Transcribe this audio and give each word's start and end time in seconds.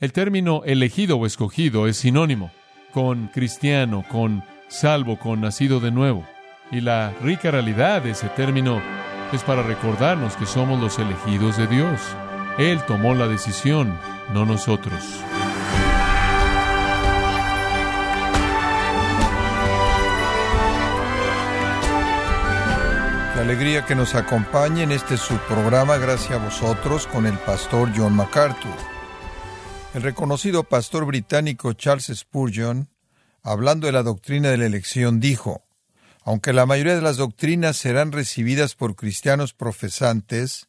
El 0.00 0.14
término 0.14 0.62
elegido 0.64 1.18
o 1.18 1.26
escogido 1.26 1.86
es 1.86 1.98
sinónimo 1.98 2.50
con 2.94 3.28
cristiano, 3.28 4.02
con 4.10 4.42
salvo, 4.68 5.18
con 5.18 5.42
nacido 5.42 5.78
de 5.78 5.90
nuevo. 5.90 6.24
Y 6.70 6.80
la 6.80 7.12
rica 7.20 7.50
realidad 7.50 8.00
de 8.00 8.12
ese 8.12 8.30
término 8.30 8.80
es 9.30 9.42
para 9.42 9.62
recordarnos 9.62 10.36
que 10.36 10.46
somos 10.46 10.80
los 10.80 10.98
elegidos 10.98 11.58
de 11.58 11.66
Dios. 11.66 12.00
Él 12.56 12.80
tomó 12.86 13.14
la 13.14 13.28
decisión, 13.28 13.94
no 14.32 14.46
nosotros. 14.46 15.04
Qué 23.34 23.40
alegría 23.40 23.84
que 23.84 23.94
nos 23.94 24.14
acompañe 24.14 24.82
en 24.82 24.92
este 24.92 25.18
subprograma 25.18 25.98
gracias 25.98 26.40
a 26.40 26.42
vosotros 26.42 27.06
con 27.06 27.26
el 27.26 27.36
pastor 27.40 27.90
John 27.94 28.16
MacArthur. 28.16 28.99
El 29.92 30.02
reconocido 30.02 30.62
pastor 30.62 31.04
británico 31.04 31.72
Charles 31.72 32.12
Spurgeon, 32.14 32.88
hablando 33.42 33.88
de 33.88 33.92
la 33.92 34.04
doctrina 34.04 34.48
de 34.48 34.56
la 34.56 34.66
elección, 34.66 35.18
dijo, 35.18 35.64
aunque 36.22 36.52
la 36.52 36.64
mayoría 36.64 36.94
de 36.94 37.02
las 37.02 37.16
doctrinas 37.16 37.76
serán 37.76 38.12
recibidas 38.12 38.76
por 38.76 38.94
cristianos 38.94 39.52
profesantes, 39.52 40.68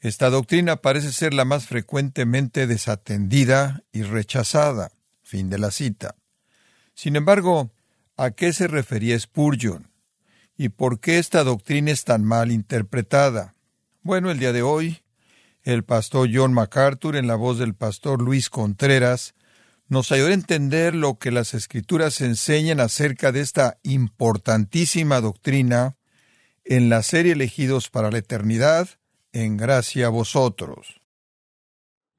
esta 0.00 0.30
doctrina 0.30 0.76
parece 0.76 1.12
ser 1.12 1.34
la 1.34 1.44
más 1.44 1.66
frecuentemente 1.66 2.66
desatendida 2.66 3.82
y 3.92 4.02
rechazada. 4.02 4.92
Fin 5.22 5.50
de 5.50 5.58
la 5.58 5.70
cita. 5.70 6.14
Sin 6.94 7.16
embargo, 7.16 7.70
¿a 8.16 8.30
qué 8.30 8.54
se 8.54 8.66
refería 8.66 9.18
Spurgeon? 9.20 9.90
¿Y 10.56 10.70
por 10.70 11.00
qué 11.00 11.18
esta 11.18 11.44
doctrina 11.44 11.90
es 11.90 12.04
tan 12.04 12.24
mal 12.24 12.50
interpretada? 12.50 13.54
Bueno, 14.02 14.30
el 14.30 14.38
día 14.38 14.54
de 14.54 14.62
hoy, 14.62 15.02
el 15.68 15.84
pastor 15.84 16.30
John 16.32 16.54
MacArthur, 16.54 17.14
en 17.14 17.26
la 17.26 17.34
voz 17.34 17.58
del 17.58 17.74
pastor 17.74 18.22
Luis 18.22 18.48
Contreras, 18.48 19.34
nos 19.86 20.12
ayuda 20.12 20.30
a 20.30 20.32
entender 20.34 20.94
lo 20.94 21.18
que 21.18 21.30
las 21.30 21.52
escrituras 21.52 22.22
enseñan 22.22 22.80
acerca 22.80 23.32
de 23.32 23.40
esta 23.40 23.78
importantísima 23.82 25.20
doctrina 25.20 25.98
en 26.64 26.88
la 26.88 27.02
serie 27.02 27.32
Elegidos 27.32 27.90
para 27.90 28.10
la 28.10 28.16
Eternidad, 28.16 28.88
en 29.32 29.58
gracia 29.58 30.06
a 30.06 30.08
vosotros. 30.08 31.02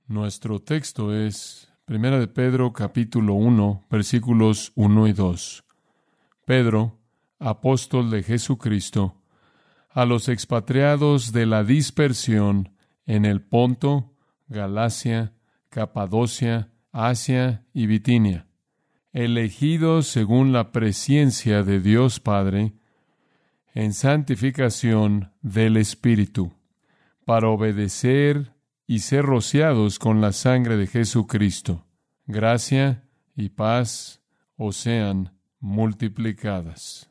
Nuestro 0.05 0.59
texto 0.59 1.11
es 1.11 1.69
1 1.87 2.19
de 2.19 2.27
Pedro 2.27 2.71
capítulo 2.71 3.33
1 3.33 3.87
versículos 3.89 4.73
1 4.75 5.07
y 5.07 5.13
2. 5.13 5.63
Pedro, 6.45 6.99
apóstol 7.39 8.11
de 8.11 8.21
Jesucristo, 8.21 9.15
a 9.89 10.05
los 10.05 10.29
expatriados 10.29 11.31
de 11.31 11.47
la 11.47 11.63
dispersión 11.63 12.75
en 13.09 13.25
el 13.25 13.41
Ponto, 13.41 14.13
Galacia, 14.49 15.33
Capadocia, 15.69 16.69
Asia 16.91 17.65
y 17.73 17.87
Bitinia, 17.87 18.45
elegidos 19.13 20.05
según 20.05 20.51
la 20.53 20.71
presciencia 20.71 21.63
de 21.63 21.79
Dios 21.79 22.19
Padre, 22.19 22.73
en 23.73 23.93
santificación 23.93 25.31
del 25.41 25.77
Espíritu, 25.77 26.53
para 27.25 27.49
obedecer 27.49 28.53
y 28.85 28.99
ser 28.99 29.25
rociados 29.25 29.97
con 29.97 30.21
la 30.21 30.31
sangre 30.31 30.77
de 30.77 30.85
Jesucristo. 30.85 31.87
Gracia 32.27 33.05
y 33.35 33.49
paz 33.49 34.21
os 34.55 34.77
sean 34.77 35.33
multiplicadas. 35.59 37.09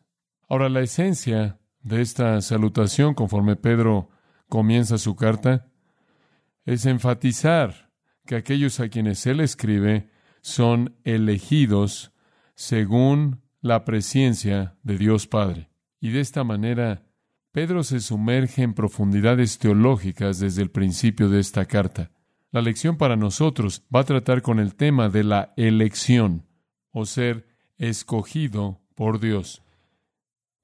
Ahora, 0.49 0.69
la 0.69 0.81
esencia 0.81 1.59
de 1.83 2.03
esta 2.03 2.41
salutación, 2.41 3.15
conforme 3.15 3.57
Pedro 3.57 4.11
comienza 4.49 4.97
su 4.97 5.17
carta, 5.17 5.69
es 6.69 6.85
enfatizar 6.85 7.91
que 8.27 8.37
aquellos 8.37 8.79
a 8.79 8.91
quienes 8.91 9.27
Él 9.27 9.41
escribe 9.41 10.11
son 10.43 10.95
elegidos 11.05 12.13
según 12.55 13.41
la 13.63 13.87
presencia 13.87 14.77
de 14.83 14.99
Dios 14.99 15.27
Padre. 15.27 15.71
Y 15.99 16.11
de 16.11 16.21
esta 16.21 16.45
manera, 16.45 17.07
Pedro 17.53 17.83
se 17.84 18.01
sumerge 18.01 18.62
en 18.62 18.75
profundidades 18.75 19.59
teológicas 19.59 20.41
desde 20.41 20.61
el 20.61 20.71
principio 20.71 21.31
de 21.31 21.41
esta 21.41 21.65
carta. 21.65 22.11
La 22.51 22.61
lección 22.61 22.99
para 22.99 23.17
nosotros 23.17 23.83
va 23.95 24.01
a 24.01 24.05
tratar 24.05 24.43
con 24.43 24.59
el 24.59 24.75
tema 24.75 25.09
de 25.09 25.25
la 25.25 25.55
elección, 25.57 26.47
o 26.91 27.07
ser 27.07 27.49
escogido 27.78 28.83
por 28.95 29.21
Dios. 29.21 29.62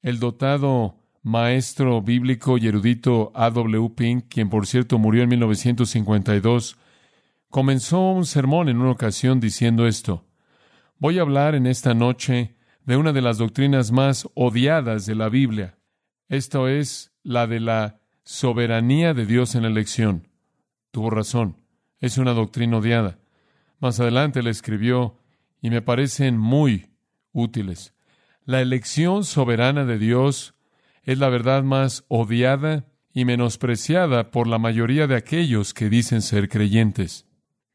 El 0.03 0.19
dotado 0.19 1.04
maestro 1.25 2.03
bíblico 2.03 2.59
y 2.59 2.69
erudito 2.69 3.33
A. 3.35 3.51
W. 3.51 3.91
Pink, 3.97 4.27
quien 4.29 4.51
por 4.51 4.67
cierto 4.67 4.99
murió 4.99 5.23
en 5.23 5.31
1952, 5.31 6.77
comenzó 7.49 8.11
un 8.11 8.27
sermón 8.27 8.69
en 8.69 8.77
una 8.77 8.91
ocasión 8.91 9.41
diciendo 9.41 9.87
esto. 9.87 10.27
Voy 10.99 11.19
a 11.19 11.23
hablar 11.23 11.55
en 11.55 11.67
esta 11.67 11.95
noche 11.95 12.55
de 12.85 12.99
una 12.99 13.13
de 13.13 13.23
las 13.23 13.39
doctrinas 13.39 13.91
más 13.91 14.29
odiadas 14.35 15.07
de 15.07 15.15
la 15.15 15.31
Biblia. 15.31 15.79
Esto 16.29 16.69
es 16.69 17.13
la 17.23 17.47
de 17.47 17.61
la 17.61 18.01
soberanía 18.23 19.15
de 19.15 19.25
Dios 19.25 19.55
en 19.55 19.63
la 19.63 19.69
elección. 19.69 20.29
Tuvo 20.91 21.09
razón. 21.09 21.57
Es 22.01 22.19
una 22.19 22.35
doctrina 22.35 22.77
odiada. 22.77 23.19
Más 23.81 23.99
adelante 23.99 24.43
le 24.43 24.51
escribió, 24.51 25.17
y 25.63 25.71
me 25.71 25.81
parecen 25.81 26.37
muy 26.37 26.91
útiles. 27.33 27.95
La 28.45 28.61
elección 28.61 29.25
soberana 29.25 29.87
de 29.87 29.99
Dios 29.99 30.54
es 31.05 31.19
la 31.19 31.29
verdad 31.29 31.63
más 31.63 32.05
odiada 32.09 32.87
y 33.13 33.25
menospreciada 33.25 34.31
por 34.31 34.47
la 34.47 34.59
mayoría 34.59 35.07
de 35.07 35.17
aquellos 35.17 35.73
que 35.75 35.89
dicen 35.89 36.23
ser 36.23 36.49
creyentes 36.49 37.27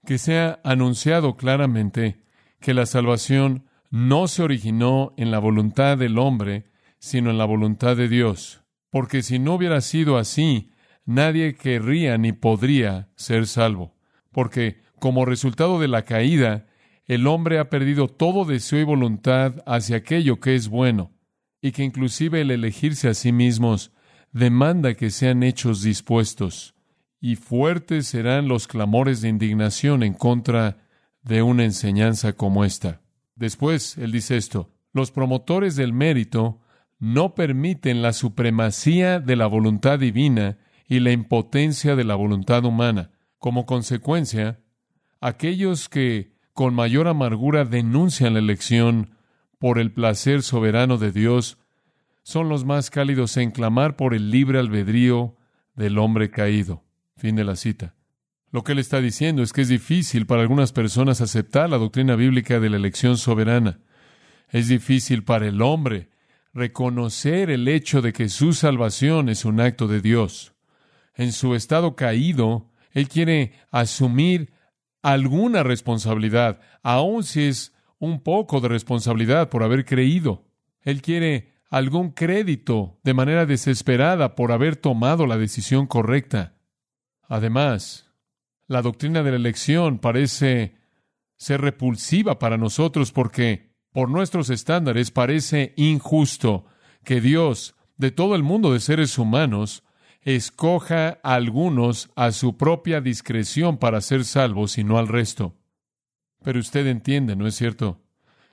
que 0.06 0.18
sea 0.18 0.60
anunciado 0.64 1.36
claramente 1.36 2.24
que 2.60 2.74
la 2.74 2.86
salvación 2.86 3.66
no 3.90 4.28
se 4.28 4.44
originó 4.44 5.14
en 5.18 5.32
la 5.32 5.40
voluntad 5.40 5.98
del 5.98 6.18
hombre, 6.18 6.66
sino 7.00 7.32
en 7.32 7.38
la 7.38 7.46
voluntad 7.46 7.96
de 7.96 8.08
Dios. 8.08 8.64
Porque 8.90 9.22
si 9.22 9.40
no 9.40 9.56
hubiera 9.56 9.82
sido 9.82 10.18
así, 10.18 10.72
nadie 11.06 11.56
querría 11.56 12.18
ni 12.18 12.32
podría 12.34 13.10
ser 13.16 13.48
salvo. 13.48 13.96
Porque 14.32 14.82
como 15.00 15.26
resultado 15.26 15.80
de 15.80 15.88
la 15.88 16.04
caída, 16.04 16.68
el 17.06 17.28
hombre 17.28 17.60
ha 17.60 17.70
perdido 17.70 18.08
todo 18.08 18.46
deseo 18.46 18.80
y 18.80 18.84
voluntad 18.84 19.64
hacia 19.66 19.98
aquello 19.98 20.40
que 20.40 20.56
es 20.56 20.70
bueno, 20.70 21.12
y 21.62 21.72
que 21.72 21.84
inclusive 21.84 22.42
el 22.42 22.52
elegirse 22.52 23.10
a 23.10 23.14
sí 23.14 23.32
mismos 23.32 23.92
demanda 24.32 24.94
que 24.94 25.12
sean 25.12 25.44
hechos 25.44 25.82
dispuestos 25.82 26.76
y 27.22 27.36
fuertes 27.36 28.08
serán 28.08 28.48
los 28.48 28.68
clamores 28.68 29.22
de 29.22 29.30
indignación 29.30 30.04
en 30.04 30.14
contra 30.14 30.78
de 31.22 31.42
una 31.42 31.66
enseñanza 31.66 32.34
como 32.34 32.64
esta. 32.64 33.02
Después, 33.36 33.98
él 33.98 34.12
dice 34.12 34.38
esto, 34.38 34.72
los 34.94 35.12
promotores 35.12 35.76
del 35.76 35.94
mérito 35.94 36.62
no 36.98 37.36
permiten 37.36 38.02
la 38.02 38.14
supremacía 38.14 39.20
de 39.20 39.36
la 39.36 39.48
voluntad 39.48 40.00
divina 40.00 40.58
y 40.88 41.00
la 41.00 41.12
impotencia 41.12 41.96
de 41.96 42.04
la 42.04 42.16
voluntad 42.16 42.66
humana. 42.66 43.12
Como 43.38 43.66
consecuencia, 43.66 44.60
aquellos 45.22 45.88
que 45.88 46.34
con 46.54 46.74
mayor 46.74 47.08
amargura 47.08 47.64
denuncian 47.64 48.34
la 48.34 48.40
elección 48.40 49.12
por 49.60 49.78
el 49.78 49.92
placer 49.92 50.42
soberano 50.42 50.98
de 50.98 51.12
Dios 51.12 51.58
son 52.24 52.50
los 52.50 52.66
más 52.66 52.90
cálidos 52.90 53.38
en 53.38 53.52
clamar 53.52 53.96
por 53.96 54.14
el 54.14 54.32
libre 54.32 54.60
albedrío 54.60 55.36
del 55.76 55.98
hombre 55.98 56.32
caído. 56.32 56.84
Fin 57.16 57.36
de 57.36 57.44
la 57.44 57.56
cita. 57.56 57.96
Lo 58.52 58.64
que 58.64 58.72
él 58.72 58.80
está 58.80 59.00
diciendo 59.02 59.44
es 59.44 59.54
que 59.54 59.62
es 59.62 59.68
difícil 59.68 60.26
para 60.26 60.42
algunas 60.42 60.72
personas 60.72 61.22
aceptar 61.22 61.70
la 61.70 61.78
doctrina 61.78 62.16
bíblica 62.16 62.60
de 62.60 62.70
la 62.70 62.78
elección 62.78 63.18
soberana. 63.18 63.80
Es 64.50 64.68
difícil 64.68 65.24
para 65.24 65.48
el 65.48 65.62
hombre 65.62 66.10
reconocer 66.54 67.52
el 67.52 67.68
hecho 67.68 68.02
de 68.02 68.14
que 68.14 68.30
su 68.30 68.54
salvación 68.54 69.30
es 69.30 69.46
un 69.46 69.60
acto 69.60 69.88
de 69.88 70.02
Dios. 70.02 70.54
En 71.16 71.32
su 71.32 71.54
estado 71.54 71.96
caído, 71.96 72.72
él 72.92 73.08
quiere 73.08 73.54
asumir 73.72 74.52
alguna 75.02 75.64
responsabilidad, 75.64 76.60
aun 76.82 77.24
si 77.24 77.44
es 77.44 77.74
un 78.00 78.22
poco 78.22 78.62
de 78.62 78.70
responsabilidad 78.70 79.50
por 79.50 79.64
haber 79.64 79.86
creído. 79.86 80.46
Él 80.82 81.02
quiere 81.02 81.54
algún 81.70 82.12
crédito 82.12 83.00
de 83.04 83.14
manera 83.14 83.46
desesperada 83.46 84.36
por 84.36 84.52
haber 84.52 84.76
tomado 84.76 85.28
la 85.28 85.38
decisión 85.38 85.86
correcta. 85.86 86.56
Además, 87.28 88.12
la 88.68 88.82
doctrina 88.82 89.22
de 89.22 89.32
la 89.32 89.38
elección 89.38 90.00
parece 90.00 90.76
ser 91.38 91.62
repulsiva 91.62 92.40
para 92.40 92.58
nosotros 92.58 93.12
porque, 93.12 93.76
por 93.92 94.10
nuestros 94.10 94.50
estándares, 94.50 95.12
parece 95.12 95.74
injusto 95.78 96.66
que 97.04 97.22
Dios, 97.22 97.76
de 97.98 98.12
todo 98.12 98.36
el 98.36 98.44
mundo 98.44 98.74
de 98.74 98.80
seres 98.80 99.18
humanos, 99.18 99.84
escoja 100.22 101.20
a 101.24 101.36
algunos 101.36 102.10
a 102.16 102.32
su 102.32 102.58
propia 102.58 103.02
discreción 103.02 103.78
para 103.78 104.02
ser 104.02 104.26
salvos 104.26 104.78
y 104.78 104.84
no 104.84 104.98
al 104.98 105.08
resto. 105.08 105.59
Pero 106.44 106.60
usted 106.60 106.88
entiende, 106.88 107.36
¿no 107.36 107.48
es 107.48 107.56
cierto? 107.56 108.02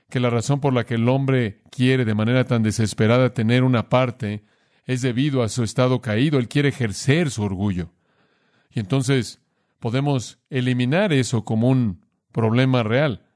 Que 0.09 0.21
la 0.21 0.31
razón 0.31 0.61
por 0.61 0.73
la 0.73 0.85
que 0.85 0.95
el 0.95 1.09
hombre 1.09 1.63
quiere 1.71 2.05
de 2.05 2.15
manera 2.15 2.45
tan 2.45 2.63
desesperada 2.63 3.35
tener 3.35 3.65
una 3.65 3.89
parte 3.89 4.45
es 4.85 5.03
debido 5.03 5.43
a 5.43 5.49
su 5.49 5.63
estado 5.63 6.01
caído. 6.01 6.39
Él 6.39 6.49
quiere 6.49 6.69
ejercer 6.69 7.31
su 7.31 7.43
orgullo. 7.43 7.93
Y 8.71 8.81
entonces 8.81 9.41
podemos 9.81 10.39
eliminar 10.51 11.13
eso 11.13 11.45
como 11.45 11.69
un 11.69 12.05
problema 12.33 12.83
real. 12.83 13.27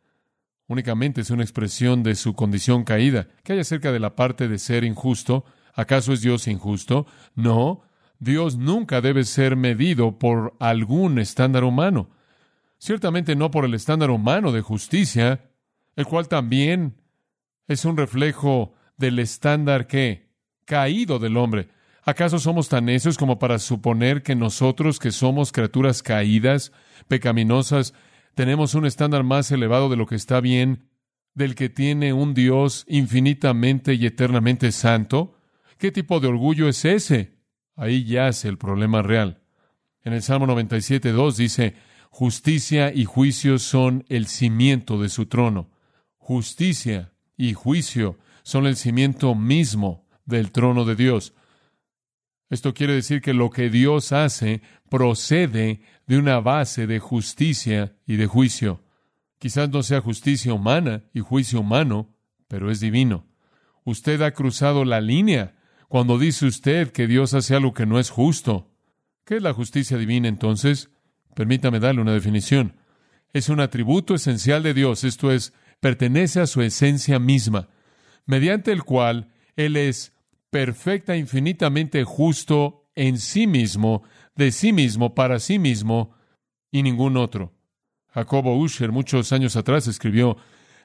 Únicamente 0.66 1.22
es 1.22 1.30
una 1.30 1.42
expresión 1.42 2.02
de 2.04 2.14
su 2.14 2.34
condición 2.34 2.84
caída. 2.84 3.26
¿Qué 3.42 3.54
hay 3.54 3.58
acerca 3.58 3.90
de 3.90 3.98
la 3.98 4.14
parte 4.14 4.46
de 4.46 4.58
ser 4.58 4.84
injusto? 4.84 5.44
¿Acaso 5.74 6.12
es 6.12 6.20
Dios 6.20 6.46
injusto? 6.46 7.06
No. 7.34 7.82
Dios 8.20 8.56
nunca 8.56 9.00
debe 9.00 9.24
ser 9.24 9.56
medido 9.56 10.18
por 10.18 10.54
algún 10.60 11.18
estándar 11.18 11.64
humano. 11.64 12.10
Ciertamente 12.80 13.36
no 13.36 13.50
por 13.50 13.66
el 13.66 13.74
estándar 13.74 14.08
humano 14.10 14.52
de 14.52 14.62
justicia, 14.62 15.50
el 15.96 16.06
cual 16.06 16.28
también 16.28 16.96
es 17.68 17.84
un 17.84 17.94
reflejo 17.94 18.72
del 18.96 19.18
estándar 19.18 19.86
que 19.86 20.30
caído 20.64 21.18
del 21.18 21.36
hombre. 21.36 21.68
¿Acaso 22.04 22.38
somos 22.38 22.70
tan 22.70 22.86
necios 22.86 23.18
como 23.18 23.38
para 23.38 23.58
suponer 23.58 24.22
que 24.22 24.34
nosotros, 24.34 24.98
que 24.98 25.12
somos 25.12 25.52
criaturas 25.52 26.02
caídas, 26.02 26.72
pecaminosas, 27.06 27.92
tenemos 28.34 28.74
un 28.74 28.86
estándar 28.86 29.24
más 29.24 29.52
elevado 29.52 29.90
de 29.90 29.96
lo 29.96 30.06
que 30.06 30.14
está 30.14 30.40
bien, 30.40 30.88
del 31.34 31.54
que 31.54 31.68
tiene 31.68 32.14
un 32.14 32.32
Dios 32.32 32.86
infinitamente 32.88 33.92
y 33.92 34.06
eternamente 34.06 34.72
santo? 34.72 35.34
¿Qué 35.76 35.92
tipo 35.92 36.18
de 36.18 36.28
orgullo 36.28 36.66
es 36.66 36.86
ese? 36.86 37.34
Ahí 37.76 38.04
yace 38.04 38.48
el 38.48 38.56
problema 38.56 39.02
real. 39.02 39.42
En 40.02 40.14
el 40.14 40.22
Salmo 40.22 40.46
97.2 40.46 41.36
dice, 41.36 41.74
justicia 42.10 42.92
y 42.92 43.04
juicio 43.06 43.58
son 43.58 44.04
el 44.08 44.26
cimiento 44.26 45.00
de 45.00 45.08
su 45.08 45.26
trono. 45.26 45.70
Justicia 46.18 47.12
y 47.36 47.54
juicio 47.54 48.18
son 48.42 48.66
el 48.66 48.76
cimiento 48.76 49.34
mismo 49.34 50.06
del 50.26 50.52
trono 50.52 50.84
de 50.84 50.96
Dios. 50.96 51.34
Esto 52.50 52.74
quiere 52.74 52.94
decir 52.94 53.22
que 53.22 53.32
lo 53.32 53.48
que 53.50 53.70
Dios 53.70 54.12
hace 54.12 54.60
procede 54.90 55.82
de 56.06 56.18
una 56.18 56.40
base 56.40 56.86
de 56.86 56.98
justicia 56.98 57.96
y 58.06 58.16
de 58.16 58.26
juicio. 58.26 58.82
Quizás 59.38 59.70
no 59.70 59.82
sea 59.82 60.00
justicia 60.00 60.52
humana 60.52 61.04
y 61.14 61.20
juicio 61.20 61.60
humano, 61.60 62.14
pero 62.48 62.70
es 62.70 62.80
divino. 62.80 63.26
Usted 63.84 64.20
ha 64.22 64.32
cruzado 64.32 64.84
la 64.84 65.00
línea 65.00 65.54
cuando 65.88 66.18
dice 66.18 66.46
usted 66.46 66.92
que 66.92 67.06
Dios 67.06 67.34
hace 67.34 67.54
algo 67.54 67.72
que 67.72 67.86
no 67.86 67.98
es 67.98 68.10
justo. 68.10 68.70
¿Qué 69.24 69.36
es 69.36 69.42
la 69.42 69.52
justicia 69.52 69.96
divina 69.96 70.28
entonces? 70.28 70.90
Permítame 71.34 71.80
darle 71.80 72.02
una 72.02 72.12
definición. 72.12 72.74
Es 73.32 73.48
un 73.48 73.60
atributo 73.60 74.14
esencial 74.14 74.62
de 74.62 74.74
Dios, 74.74 75.04
esto 75.04 75.30
es, 75.30 75.52
pertenece 75.80 76.40
a 76.40 76.46
su 76.46 76.62
esencia 76.62 77.18
misma, 77.18 77.68
mediante 78.26 78.72
el 78.72 78.82
cual 78.82 79.32
Él 79.56 79.76
es 79.76 80.12
perfecta, 80.50 81.16
infinitamente 81.16 82.04
justo 82.04 82.88
en 82.94 83.18
sí 83.18 83.46
mismo, 83.46 84.02
de 84.34 84.50
sí 84.50 84.72
mismo, 84.72 85.14
para 85.14 85.38
sí 85.38 85.58
mismo 85.58 86.14
y 86.72 86.82
ningún 86.82 87.16
otro. 87.16 87.54
Jacobo 88.08 88.58
Usher 88.58 88.90
muchos 88.90 89.32
años 89.32 89.54
atrás 89.54 89.86
escribió, 89.86 90.36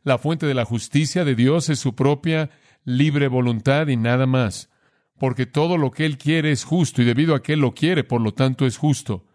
La 0.03 0.19
fuente 0.19 0.45
de 0.45 0.53
la 0.53 0.65
justicia 0.65 1.25
de 1.25 1.33
Dios 1.33 1.69
es 1.69 1.79
su 1.79 1.95
propia 1.95 2.51
libre 2.83 3.27
voluntad 3.27 3.87
y 3.87 3.97
nada 3.97 4.27
más 4.27 4.69
porque 5.17 5.45
todo 5.45 5.77
lo 5.77 5.91
que 5.91 6.05
Él 6.05 6.17
quiere 6.17 6.51
es 6.51 6.63
justo 6.63 7.01
y 7.01 7.05
debido 7.05 7.35
a 7.35 7.41
que 7.41 7.53
Él 7.53 7.59
lo 7.59 7.73
quiere, 7.73 8.03
por 8.03 8.21
lo 8.21 8.33
tanto 8.33 8.65
es 8.65 8.77
justo. 8.77 9.25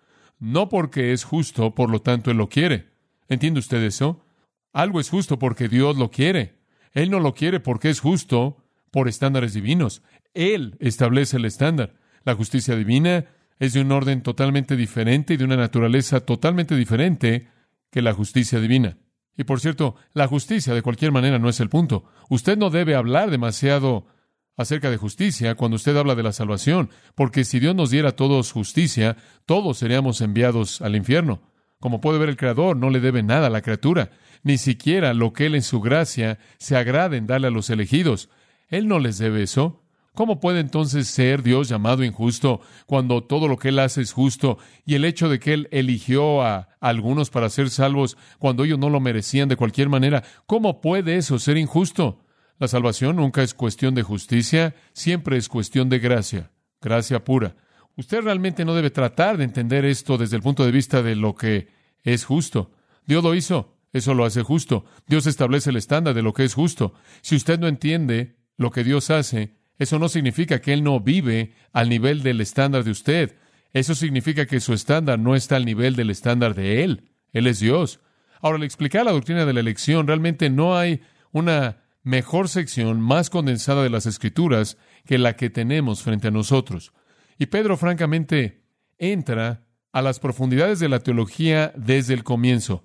No 0.40 0.68
porque 0.68 1.12
es 1.12 1.24
justo, 1.24 1.74
por 1.74 1.90
lo 1.90 2.00
tanto 2.00 2.30
Él 2.30 2.38
lo 2.38 2.48
quiere. 2.48 2.88
¿Entiende 3.28 3.60
usted 3.60 3.82
eso? 3.82 4.24
Algo 4.72 4.98
es 4.98 5.10
justo 5.10 5.38
porque 5.38 5.68
Dios 5.68 5.96
lo 5.96 6.10
quiere. 6.10 6.58
Él 6.92 7.10
no 7.10 7.20
lo 7.20 7.34
quiere 7.34 7.60
porque 7.60 7.90
es 7.90 8.00
justo 8.00 8.64
por 8.90 9.06
estándares 9.08 9.54
divinos. 9.54 10.02
Él 10.34 10.76
establece 10.80 11.36
el 11.36 11.44
estándar. 11.44 11.94
La 12.24 12.34
justicia 12.34 12.74
divina 12.74 13.26
es 13.58 13.74
de 13.74 13.82
un 13.82 13.92
orden 13.92 14.22
totalmente 14.22 14.76
diferente 14.76 15.34
y 15.34 15.36
de 15.36 15.44
una 15.44 15.56
naturaleza 15.56 16.20
totalmente 16.20 16.74
diferente 16.74 17.48
que 17.90 18.02
la 18.02 18.14
justicia 18.14 18.60
divina. 18.60 18.96
Y 19.36 19.44
por 19.44 19.60
cierto, 19.60 19.96
la 20.12 20.26
justicia 20.26 20.74
de 20.74 20.82
cualquier 20.82 21.12
manera 21.12 21.38
no 21.38 21.48
es 21.48 21.60
el 21.60 21.68
punto. 21.68 22.04
Usted 22.28 22.56
no 22.56 22.70
debe 22.70 22.94
hablar 22.94 23.30
demasiado 23.30 24.06
acerca 24.56 24.90
de 24.90 24.96
justicia 24.96 25.54
cuando 25.54 25.76
usted 25.76 25.96
habla 25.96 26.14
de 26.14 26.22
la 26.22 26.32
salvación, 26.32 26.90
porque 27.14 27.44
si 27.44 27.60
Dios 27.60 27.74
nos 27.74 27.90
diera 27.90 28.10
a 28.10 28.16
todos 28.16 28.52
justicia, 28.52 29.16
todos 29.46 29.78
seríamos 29.78 30.20
enviados 30.20 30.80
al 30.80 30.96
infierno. 30.96 31.42
Como 31.78 32.00
puede 32.00 32.18
ver 32.18 32.28
el 32.28 32.36
Creador, 32.36 32.76
no 32.76 32.90
le 32.90 33.00
debe 33.00 33.22
nada 33.22 33.46
a 33.46 33.50
la 33.50 33.62
criatura, 33.62 34.10
ni 34.42 34.58
siquiera 34.58 35.14
lo 35.14 35.32
que 35.32 35.46
Él 35.46 35.54
en 35.54 35.62
su 35.62 35.80
gracia 35.80 36.38
se 36.58 36.76
agrada 36.76 37.16
en 37.16 37.26
darle 37.26 37.46
a 37.46 37.50
los 37.50 37.70
elegidos. 37.70 38.28
Él 38.68 38.86
no 38.86 38.98
les 38.98 39.18
debe 39.18 39.42
eso. 39.42 39.82
¿Cómo 40.14 40.40
puede 40.40 40.60
entonces 40.60 41.08
ser 41.08 41.42
Dios 41.42 41.68
llamado 41.68 42.04
injusto 42.04 42.60
cuando 42.84 43.22
todo 43.22 43.48
lo 43.48 43.56
que 43.56 43.68
Él 43.68 43.78
hace 43.78 44.02
es 44.02 44.12
justo 44.12 44.58
y 44.84 44.96
el 44.96 45.04
hecho 45.04 45.28
de 45.28 45.38
que 45.38 45.54
Él 45.54 45.68
eligió 45.70 46.42
a 46.42 46.68
algunos 46.80 47.30
para 47.30 47.48
ser 47.48 47.70
salvos 47.70 48.18
cuando 48.38 48.64
ellos 48.64 48.78
no 48.78 48.90
lo 48.90 49.00
merecían 49.00 49.48
de 49.48 49.56
cualquier 49.56 49.88
manera? 49.88 50.24
¿Cómo 50.46 50.80
puede 50.80 51.16
eso 51.16 51.38
ser 51.38 51.56
injusto? 51.56 52.24
La 52.60 52.68
salvación 52.68 53.16
nunca 53.16 53.42
es 53.42 53.54
cuestión 53.54 53.94
de 53.94 54.02
justicia, 54.02 54.74
siempre 54.92 55.38
es 55.38 55.48
cuestión 55.48 55.88
de 55.88 55.98
gracia, 55.98 56.50
gracia 56.82 57.24
pura. 57.24 57.56
Usted 57.96 58.20
realmente 58.20 58.66
no 58.66 58.74
debe 58.74 58.90
tratar 58.90 59.38
de 59.38 59.44
entender 59.44 59.86
esto 59.86 60.18
desde 60.18 60.36
el 60.36 60.42
punto 60.42 60.66
de 60.66 60.70
vista 60.70 61.02
de 61.02 61.16
lo 61.16 61.34
que 61.34 61.68
es 62.02 62.26
justo. 62.26 62.70
Dios 63.06 63.24
lo 63.24 63.34
hizo, 63.34 63.78
eso 63.94 64.12
lo 64.12 64.26
hace 64.26 64.42
justo. 64.42 64.84
Dios 65.06 65.26
establece 65.26 65.70
el 65.70 65.76
estándar 65.76 66.12
de 66.12 66.20
lo 66.20 66.34
que 66.34 66.44
es 66.44 66.52
justo. 66.52 66.92
Si 67.22 67.34
usted 67.34 67.58
no 67.58 67.66
entiende 67.66 68.36
lo 68.58 68.70
que 68.70 68.84
Dios 68.84 69.08
hace, 69.08 69.56
eso 69.78 69.98
no 69.98 70.10
significa 70.10 70.60
que 70.60 70.74
Él 70.74 70.84
no 70.84 71.00
vive 71.00 71.54
al 71.72 71.88
nivel 71.88 72.22
del 72.22 72.42
estándar 72.42 72.84
de 72.84 72.90
usted. 72.90 73.36
Eso 73.72 73.94
significa 73.94 74.44
que 74.44 74.60
su 74.60 74.74
estándar 74.74 75.18
no 75.18 75.34
está 75.34 75.56
al 75.56 75.64
nivel 75.64 75.96
del 75.96 76.10
estándar 76.10 76.54
de 76.54 76.84
Él. 76.84 77.08
Él 77.32 77.46
es 77.46 77.58
Dios. 77.58 78.00
Ahora, 78.42 78.58
al 78.58 78.64
explicar 78.64 79.06
la 79.06 79.12
doctrina 79.12 79.46
de 79.46 79.54
la 79.54 79.60
elección, 79.60 80.06
realmente 80.06 80.50
no 80.50 80.76
hay 80.76 81.00
una 81.32 81.78
mejor 82.02 82.48
sección, 82.48 83.00
más 83.00 83.30
condensada 83.30 83.82
de 83.82 83.90
las 83.90 84.06
Escrituras 84.06 84.76
que 85.04 85.18
la 85.18 85.36
que 85.36 85.50
tenemos 85.50 86.02
frente 86.02 86.28
a 86.28 86.30
nosotros. 86.30 86.92
Y 87.38 87.46
Pedro, 87.46 87.76
francamente, 87.76 88.62
entra 88.98 89.64
a 89.92 90.02
las 90.02 90.20
profundidades 90.20 90.78
de 90.78 90.88
la 90.88 91.00
teología 91.00 91.72
desde 91.76 92.14
el 92.14 92.24
comienzo. 92.24 92.84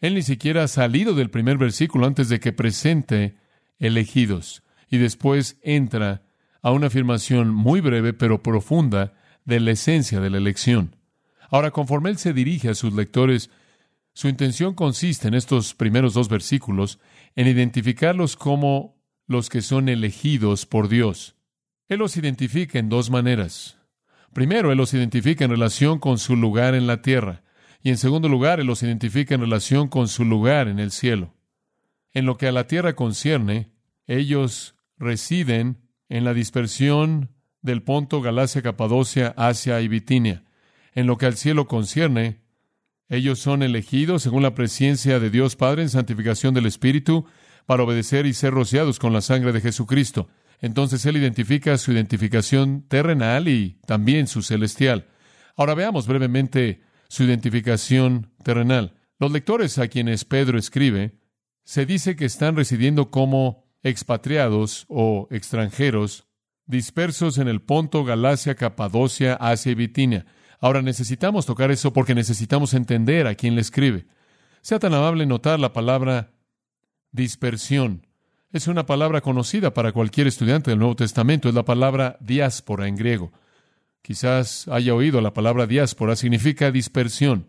Él 0.00 0.14
ni 0.14 0.22
siquiera 0.22 0.64
ha 0.64 0.68
salido 0.68 1.14
del 1.14 1.30
primer 1.30 1.58
versículo 1.58 2.06
antes 2.06 2.28
de 2.28 2.40
que 2.40 2.52
presente 2.52 3.36
elegidos, 3.78 4.62
y 4.88 4.98
después 4.98 5.58
entra 5.62 6.22
a 6.62 6.72
una 6.72 6.88
afirmación 6.88 7.54
muy 7.54 7.80
breve 7.80 8.12
pero 8.12 8.42
profunda 8.42 9.14
de 9.44 9.60
la 9.60 9.72
esencia 9.72 10.20
de 10.20 10.30
la 10.30 10.38
elección. 10.38 10.96
Ahora, 11.50 11.70
conforme 11.70 12.10
él 12.10 12.18
se 12.18 12.32
dirige 12.32 12.68
a 12.68 12.74
sus 12.74 12.92
lectores, 12.92 13.50
su 14.12 14.28
intención 14.28 14.74
consiste 14.74 15.28
en 15.28 15.34
estos 15.34 15.74
primeros 15.74 16.14
dos 16.14 16.28
versículos 16.28 16.98
en 17.36 17.46
identificarlos 17.46 18.36
como 18.36 19.00
los 19.26 19.48
que 19.48 19.62
son 19.62 19.88
elegidos 19.88 20.66
por 20.66 20.88
Dios. 20.88 21.36
Él 21.88 21.98
los 21.98 22.16
identifica 22.16 22.78
en 22.78 22.88
dos 22.88 23.10
maneras. 23.10 23.78
Primero, 24.32 24.70
Él 24.70 24.78
los 24.78 24.94
identifica 24.94 25.44
en 25.44 25.50
relación 25.50 25.98
con 25.98 26.18
su 26.18 26.36
lugar 26.36 26.74
en 26.74 26.86
la 26.86 27.02
tierra, 27.02 27.42
y 27.82 27.90
en 27.90 27.98
segundo 27.98 28.28
lugar, 28.28 28.60
Él 28.60 28.66
los 28.66 28.82
identifica 28.82 29.34
en 29.34 29.40
relación 29.40 29.88
con 29.88 30.08
su 30.08 30.24
lugar 30.24 30.68
en 30.68 30.78
el 30.78 30.90
cielo. 30.90 31.34
En 32.12 32.26
lo 32.26 32.36
que 32.36 32.46
a 32.46 32.52
la 32.52 32.66
tierra 32.66 32.94
concierne, 32.94 33.70
ellos 34.06 34.74
residen 34.98 35.78
en 36.08 36.24
la 36.24 36.34
dispersión 36.34 37.30
del 37.62 37.82
Ponto, 37.82 38.20
Galacia, 38.20 38.62
Capadocia, 38.62 39.34
Asia 39.36 39.80
y 39.80 39.88
Bitinia. 39.88 40.44
En 40.94 41.06
lo 41.06 41.18
que 41.18 41.26
al 41.26 41.36
cielo 41.36 41.66
concierne, 41.66 42.40
ellos 43.10 43.40
son 43.40 43.64
elegidos 43.64 44.22
según 44.22 44.42
la 44.42 44.54
presencia 44.54 45.18
de 45.18 45.30
Dios 45.30 45.56
Padre 45.56 45.82
en 45.82 45.88
santificación 45.88 46.54
del 46.54 46.66
Espíritu 46.66 47.26
para 47.66 47.82
obedecer 47.82 48.24
y 48.24 48.32
ser 48.32 48.54
rociados 48.54 49.00
con 49.00 49.12
la 49.12 49.20
sangre 49.20 49.52
de 49.52 49.60
Jesucristo. 49.60 50.28
Entonces 50.60 51.04
Él 51.06 51.16
identifica 51.16 51.76
su 51.76 51.90
identificación 51.90 52.86
terrenal 52.88 53.48
y 53.48 53.78
también 53.84 54.28
su 54.28 54.42
celestial. 54.42 55.08
Ahora 55.56 55.74
veamos 55.74 56.06
brevemente 56.06 56.82
su 57.08 57.24
identificación 57.24 58.30
terrenal. 58.44 58.94
Los 59.18 59.32
lectores 59.32 59.78
a 59.78 59.88
quienes 59.88 60.24
Pedro 60.24 60.56
escribe 60.56 61.18
se 61.64 61.86
dice 61.86 62.14
que 62.14 62.26
están 62.26 62.56
residiendo 62.56 63.10
como 63.10 63.64
expatriados 63.82 64.86
o 64.88 65.26
extranjeros 65.30 66.28
dispersos 66.66 67.38
en 67.38 67.48
el 67.48 67.60
Ponto, 67.60 68.04
Galacia, 68.04 68.54
Capadocia, 68.54 69.34
Asia 69.34 69.72
y 69.72 69.74
Bitinia. 69.74 70.26
Ahora 70.60 70.82
necesitamos 70.82 71.46
tocar 71.46 71.70
eso 71.70 71.92
porque 71.92 72.14
necesitamos 72.14 72.74
entender 72.74 73.26
a 73.26 73.34
quién 73.34 73.54
le 73.54 73.62
escribe. 73.62 74.06
Sea 74.60 74.78
tan 74.78 74.92
amable 74.92 75.24
notar 75.24 75.58
la 75.58 75.72
palabra 75.72 76.32
dispersión. 77.12 78.06
Es 78.52 78.68
una 78.68 78.84
palabra 78.84 79.22
conocida 79.22 79.72
para 79.72 79.92
cualquier 79.92 80.26
estudiante 80.26 80.70
del 80.70 80.78
Nuevo 80.78 80.96
Testamento. 80.96 81.48
Es 81.48 81.54
la 81.54 81.64
palabra 81.64 82.18
diáspora 82.20 82.88
en 82.88 82.96
griego. 82.96 83.32
Quizás 84.02 84.68
haya 84.68 84.94
oído 84.94 85.20
la 85.20 85.32
palabra 85.32 85.66
diáspora, 85.66 86.16
significa 86.16 86.70
dispersión. 86.70 87.46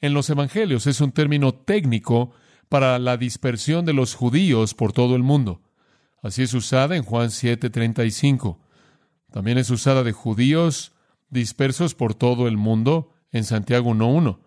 En 0.00 0.12
los 0.12 0.28
Evangelios 0.30 0.86
es 0.86 1.00
un 1.00 1.12
término 1.12 1.54
técnico 1.54 2.32
para 2.68 2.98
la 2.98 3.16
dispersión 3.16 3.84
de 3.84 3.94
los 3.94 4.14
judíos 4.14 4.74
por 4.74 4.92
todo 4.92 5.16
el 5.16 5.22
mundo. 5.22 5.62
Así 6.22 6.42
es 6.42 6.54
usada 6.54 6.96
en 6.96 7.04
Juan 7.04 7.30
7:35. 7.30 8.58
También 9.30 9.58
es 9.58 9.70
usada 9.70 10.02
de 10.02 10.12
judíos 10.12 10.93
dispersos 11.34 11.94
por 11.94 12.14
todo 12.14 12.48
el 12.48 12.56
mundo 12.56 13.10
en 13.32 13.44
Santiago 13.44 13.90
1.1. 13.90 14.38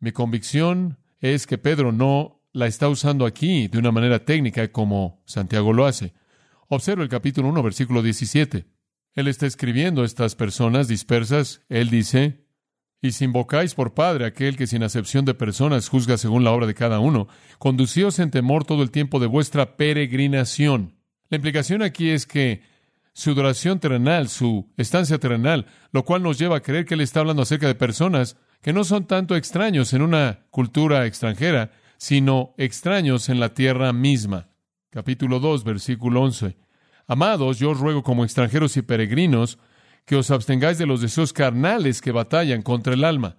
Mi 0.00 0.10
convicción 0.10 0.98
es 1.20 1.46
que 1.46 1.58
Pedro 1.58 1.92
no 1.92 2.42
la 2.52 2.66
está 2.66 2.88
usando 2.88 3.26
aquí 3.26 3.68
de 3.68 3.78
una 3.78 3.92
manera 3.92 4.24
técnica 4.24 4.72
como 4.72 5.22
Santiago 5.26 5.72
lo 5.72 5.86
hace. 5.86 6.14
Observa 6.68 7.02
el 7.02 7.08
capítulo 7.10 7.48
1, 7.50 7.62
versículo 7.62 8.02
17. 8.02 8.64
Él 9.12 9.28
está 9.28 9.46
escribiendo 9.46 10.02
a 10.02 10.06
estas 10.06 10.34
personas 10.34 10.88
dispersas. 10.88 11.60
Él 11.68 11.90
dice, 11.90 12.46
y 13.02 13.12
si 13.12 13.26
invocáis 13.26 13.74
por 13.74 13.92
Padre 13.92 14.24
aquel 14.24 14.56
que 14.56 14.66
sin 14.66 14.82
acepción 14.82 15.26
de 15.26 15.34
personas 15.34 15.88
juzga 15.88 16.16
según 16.16 16.42
la 16.42 16.52
obra 16.52 16.66
de 16.66 16.74
cada 16.74 17.00
uno, 17.00 17.28
conducíos 17.58 18.18
en 18.18 18.30
temor 18.30 18.64
todo 18.64 18.82
el 18.82 18.90
tiempo 18.90 19.20
de 19.20 19.26
vuestra 19.26 19.76
peregrinación. 19.76 20.96
La 21.28 21.36
implicación 21.36 21.82
aquí 21.82 22.10
es 22.10 22.26
que 22.26 22.62
su 23.14 23.30
adoración 23.30 23.78
terrenal, 23.78 24.28
su 24.28 24.70
estancia 24.76 25.18
terrenal, 25.18 25.66
lo 25.92 26.04
cual 26.04 26.22
nos 26.22 26.38
lleva 26.38 26.56
a 26.56 26.62
creer 26.62 26.84
que 26.84 26.94
él 26.94 27.00
está 27.00 27.20
hablando 27.20 27.42
acerca 27.42 27.68
de 27.68 27.76
personas 27.76 28.36
que 28.60 28.72
no 28.72 28.82
son 28.82 29.06
tanto 29.06 29.36
extraños 29.36 29.92
en 29.92 30.02
una 30.02 30.40
cultura 30.50 31.06
extranjera, 31.06 31.70
sino 31.96 32.54
extraños 32.58 33.28
en 33.28 33.38
la 33.38 33.54
tierra 33.54 33.92
misma. 33.92 34.48
Capítulo 34.90 35.38
2, 35.38 35.64
versículo 35.64 36.22
11. 36.22 36.56
Amados, 37.06 37.58
yo 37.58 37.70
os 37.70 37.78
ruego 37.78 38.02
como 38.02 38.24
extranjeros 38.24 38.76
y 38.76 38.82
peregrinos 38.82 39.58
que 40.04 40.16
os 40.16 40.30
abstengáis 40.30 40.78
de 40.78 40.86
los 40.86 41.00
deseos 41.00 41.32
carnales 41.32 42.00
que 42.00 42.12
batallan 42.12 42.62
contra 42.62 42.94
el 42.94 43.04
alma. 43.04 43.36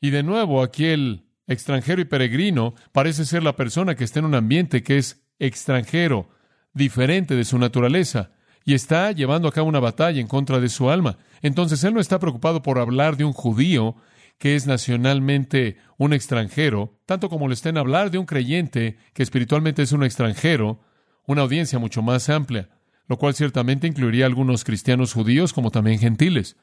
Y 0.00 0.10
de 0.10 0.22
nuevo, 0.22 0.62
aquí 0.62 0.84
el 0.86 1.24
extranjero 1.46 2.02
y 2.02 2.04
peregrino 2.04 2.74
parece 2.92 3.24
ser 3.24 3.42
la 3.42 3.56
persona 3.56 3.94
que 3.94 4.04
está 4.04 4.18
en 4.18 4.26
un 4.26 4.34
ambiente 4.34 4.82
que 4.82 4.98
es 4.98 5.24
extranjero, 5.38 6.28
diferente 6.74 7.34
de 7.34 7.44
su 7.44 7.58
naturaleza, 7.58 8.32
y 8.68 8.74
está 8.74 9.12
llevando 9.12 9.48
a 9.48 9.52
cabo 9.52 9.66
una 9.66 9.80
batalla 9.80 10.20
en 10.20 10.26
contra 10.26 10.60
de 10.60 10.68
su 10.68 10.90
alma. 10.90 11.16
Entonces 11.40 11.82
él 11.84 11.94
no 11.94 12.00
está 12.00 12.18
preocupado 12.18 12.60
por 12.60 12.78
hablar 12.78 13.16
de 13.16 13.24
un 13.24 13.32
judío 13.32 13.96
que 14.36 14.56
es 14.56 14.66
nacionalmente 14.66 15.78
un 15.96 16.12
extranjero, 16.12 16.98
tanto 17.06 17.30
como 17.30 17.48
le 17.48 17.54
está 17.54 17.70
en 17.70 17.78
hablar 17.78 18.10
de 18.10 18.18
un 18.18 18.26
creyente 18.26 18.98
que 19.14 19.22
espiritualmente 19.22 19.80
es 19.80 19.92
un 19.92 20.04
extranjero, 20.04 20.80
una 21.26 21.40
audiencia 21.40 21.78
mucho 21.78 22.02
más 22.02 22.28
amplia 22.28 22.68
lo 23.08 23.16
cual 23.16 23.34
ciertamente 23.34 23.86
incluiría 23.86 24.26
algunos 24.26 24.64
cristianos 24.64 25.14
judíos 25.14 25.54
como 25.54 25.70
también 25.70 25.98
gentiles. 25.98 26.56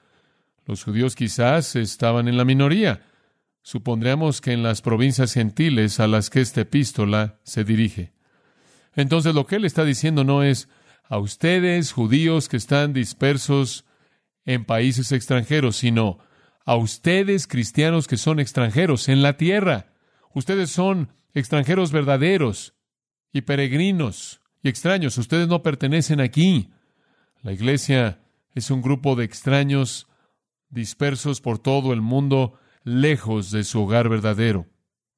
Los 0.67 0.83
judíos 0.83 1.15
quizás 1.15 1.75
estaban 1.75 2.27
en 2.27 2.37
la 2.37 2.45
minoría. 2.45 3.01
Supondríamos 3.63 4.41
que 4.41 4.53
en 4.53 4.61
las 4.61 4.83
provincias 4.83 5.33
gentiles 5.33 5.99
a 5.99 6.05
las 6.05 6.29
que 6.29 6.41
esta 6.41 6.61
epístola 6.61 7.39
se 7.41 7.63
dirige. 7.63 8.13
Entonces 8.95 9.33
lo 9.33 9.47
que 9.47 9.55
él 9.55 9.65
está 9.65 9.83
diciendo 9.83 10.23
no 10.23 10.43
es 10.43 10.69
a 11.07 11.17
ustedes, 11.19 11.91
judíos 11.91 12.49
que 12.49 12.57
están 12.57 12.93
dispersos 12.93 13.85
en 14.45 14.65
países 14.65 15.11
extranjeros, 15.11 15.75
sino 15.77 16.19
a 16.65 16.75
ustedes, 16.75 17.47
cristianos 17.47 18.07
que 18.07 18.17
son 18.17 18.39
extranjeros 18.39 19.07
en 19.07 19.21
la 19.21 19.37
tierra. 19.37 19.93
Ustedes 20.33 20.71
son 20.71 21.13
extranjeros 21.33 21.91
verdaderos 21.91 22.73
y 23.31 23.41
peregrinos 23.41 24.41
y 24.63 24.69
extraños. 24.69 25.17
Ustedes 25.17 25.47
no 25.47 25.61
pertenecen 25.61 26.21
aquí. 26.21 26.71
La 27.43 27.53
iglesia 27.53 28.19
es 28.55 28.71
un 28.71 28.81
grupo 28.81 29.15
de 29.15 29.25
extraños 29.25 30.07
dispersos 30.69 31.41
por 31.41 31.59
todo 31.59 31.93
el 31.93 32.01
mundo, 32.01 32.59
lejos 32.83 33.51
de 33.51 33.63
su 33.63 33.81
hogar 33.81 34.09
verdadero. 34.09 34.67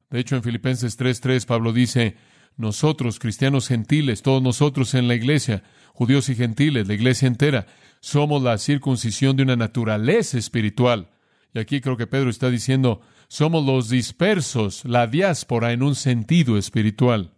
De 0.09 0.19
hecho, 0.19 0.35
en 0.35 0.43
Filipenses 0.43 0.97
3:3 0.97 1.45
Pablo 1.45 1.71
dice, 1.71 2.17
nosotros, 2.57 3.19
cristianos 3.19 3.67
gentiles, 3.67 4.23
todos 4.23 4.41
nosotros 4.41 4.93
en 4.95 5.07
la 5.07 5.15
iglesia, 5.15 5.63
judíos 5.93 6.27
y 6.29 6.35
gentiles, 6.35 6.87
la 6.87 6.95
iglesia 6.95 7.27
entera, 7.27 7.67
somos 7.99 8.41
la 8.41 8.57
circuncisión 8.57 9.37
de 9.37 9.43
una 9.43 9.55
naturaleza 9.55 10.37
espiritual. 10.37 11.09
Y 11.53 11.59
aquí 11.59 11.81
creo 11.81 11.97
que 11.97 12.07
Pedro 12.07 12.29
está 12.29 12.49
diciendo, 12.49 13.01
somos 13.27 13.65
los 13.65 13.89
dispersos, 13.89 14.83
la 14.85 15.07
diáspora 15.07 15.71
en 15.71 15.83
un 15.83 15.95
sentido 15.95 16.57
espiritual. 16.57 17.33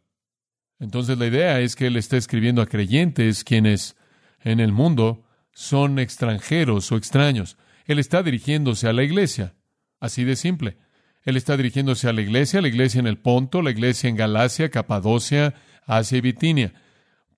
Entonces 0.80 1.18
la 1.18 1.28
idea 1.28 1.60
es 1.60 1.76
que 1.76 1.88
él 1.88 1.98
está 1.98 2.18
escribiendo 2.18 2.62
a 2.62 2.68
creyentes 2.68 3.44
quienes 3.44 3.98
en 4.42 4.60
el 4.60 4.72
mundo 4.72 5.26
son 5.52 6.00
extranjeros 6.00 6.92
o 6.92 6.96
extraños. 6.96 7.58
Él 7.86 8.00
está 8.00 8.24
dirigiéndose 8.24 8.88
a 8.88 8.94
la 8.94 9.04
iglesia, 9.04 9.56
así 10.00 10.24
de 10.24 10.36
simple. 10.36 10.78
Él 11.24 11.38
está 11.38 11.58
dirigiéndose 11.58 12.08
a 12.08 12.14
la 12.14 12.22
iglesia, 12.22 12.62
la 12.62 12.68
iglesia 12.68 13.00
en 13.00 13.08
el 13.08 13.18
Ponto, 13.18 13.62
la 13.62 13.72
iglesia 13.72 14.10
en 14.10 14.16
Galacia, 14.16 14.70
Capadocia, 14.70 15.54
Asia 15.86 16.18
y 16.18 16.22
Bitinia. 16.22 16.74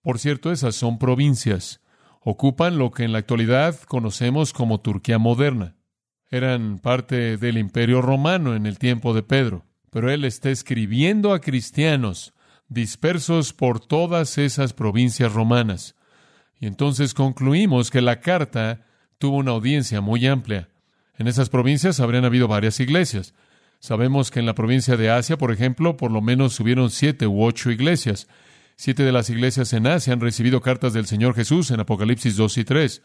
Por 0.01 0.19
cierto, 0.19 0.51
esas 0.51 0.75
son 0.75 1.00
provincias. 1.00 1.81
Ocupan 2.21 2.77
lo 2.77 2.91
que 2.91 3.03
en 3.03 3.11
la 3.11 3.19
actualidad 3.19 3.79
conocemos 3.88 4.53
como 4.53 4.79
Turquía 4.81 5.17
moderna. 5.17 5.75
Eran 6.29 6.79
parte 6.79 7.38
del 7.38 7.57
imperio 7.57 8.01
romano 8.01 8.55
en 8.55 8.65
el 8.65 8.77
tiempo 8.77 9.13
de 9.13 9.23
Pedro. 9.23 9.65
Pero 9.89 10.09
él 10.09 10.23
está 10.23 10.50
escribiendo 10.50 11.33
a 11.33 11.41
cristianos 11.41 12.33
dispersos 12.69 13.51
por 13.51 13.85
todas 13.85 14.38
esas 14.38 14.71
provincias 14.71 15.33
romanas. 15.33 15.95
Y 16.57 16.67
entonces 16.67 17.13
concluimos 17.13 17.91
que 17.91 18.01
la 18.01 18.21
carta 18.21 18.85
tuvo 19.17 19.38
una 19.38 19.51
audiencia 19.51 20.00
muy 20.00 20.25
amplia. 20.25 20.69
En 21.17 21.27
esas 21.27 21.50
provincias 21.50 22.00
habrían 22.00 22.23
habido 22.23 22.47
varias 22.47 22.79
iglesias. 22.79 23.33
Sabemos 23.81 24.31
que 24.31 24.39
en 24.39 24.45
la 24.45 24.55
provincia 24.55 24.95
de 24.95 25.09
Asia, 25.09 25.38
por 25.38 25.51
ejemplo, 25.51 25.97
por 25.97 26.11
lo 26.11 26.21
menos 26.21 26.57
hubieron 26.61 26.89
siete 26.89 27.27
u 27.27 27.43
ocho 27.43 27.69
iglesias. 27.69 28.29
Siete 28.77 29.03
de 29.03 29.11
las 29.11 29.29
iglesias 29.29 29.73
en 29.73 29.85
Asia 29.85 30.13
han 30.13 30.21
recibido 30.21 30.61
cartas 30.61 30.93
del 30.93 31.07
Señor 31.07 31.35
Jesús 31.35 31.69
en 31.71 31.81
Apocalipsis 31.81 32.38
2 32.38 32.57
y 32.59 32.63
3. 32.63 33.01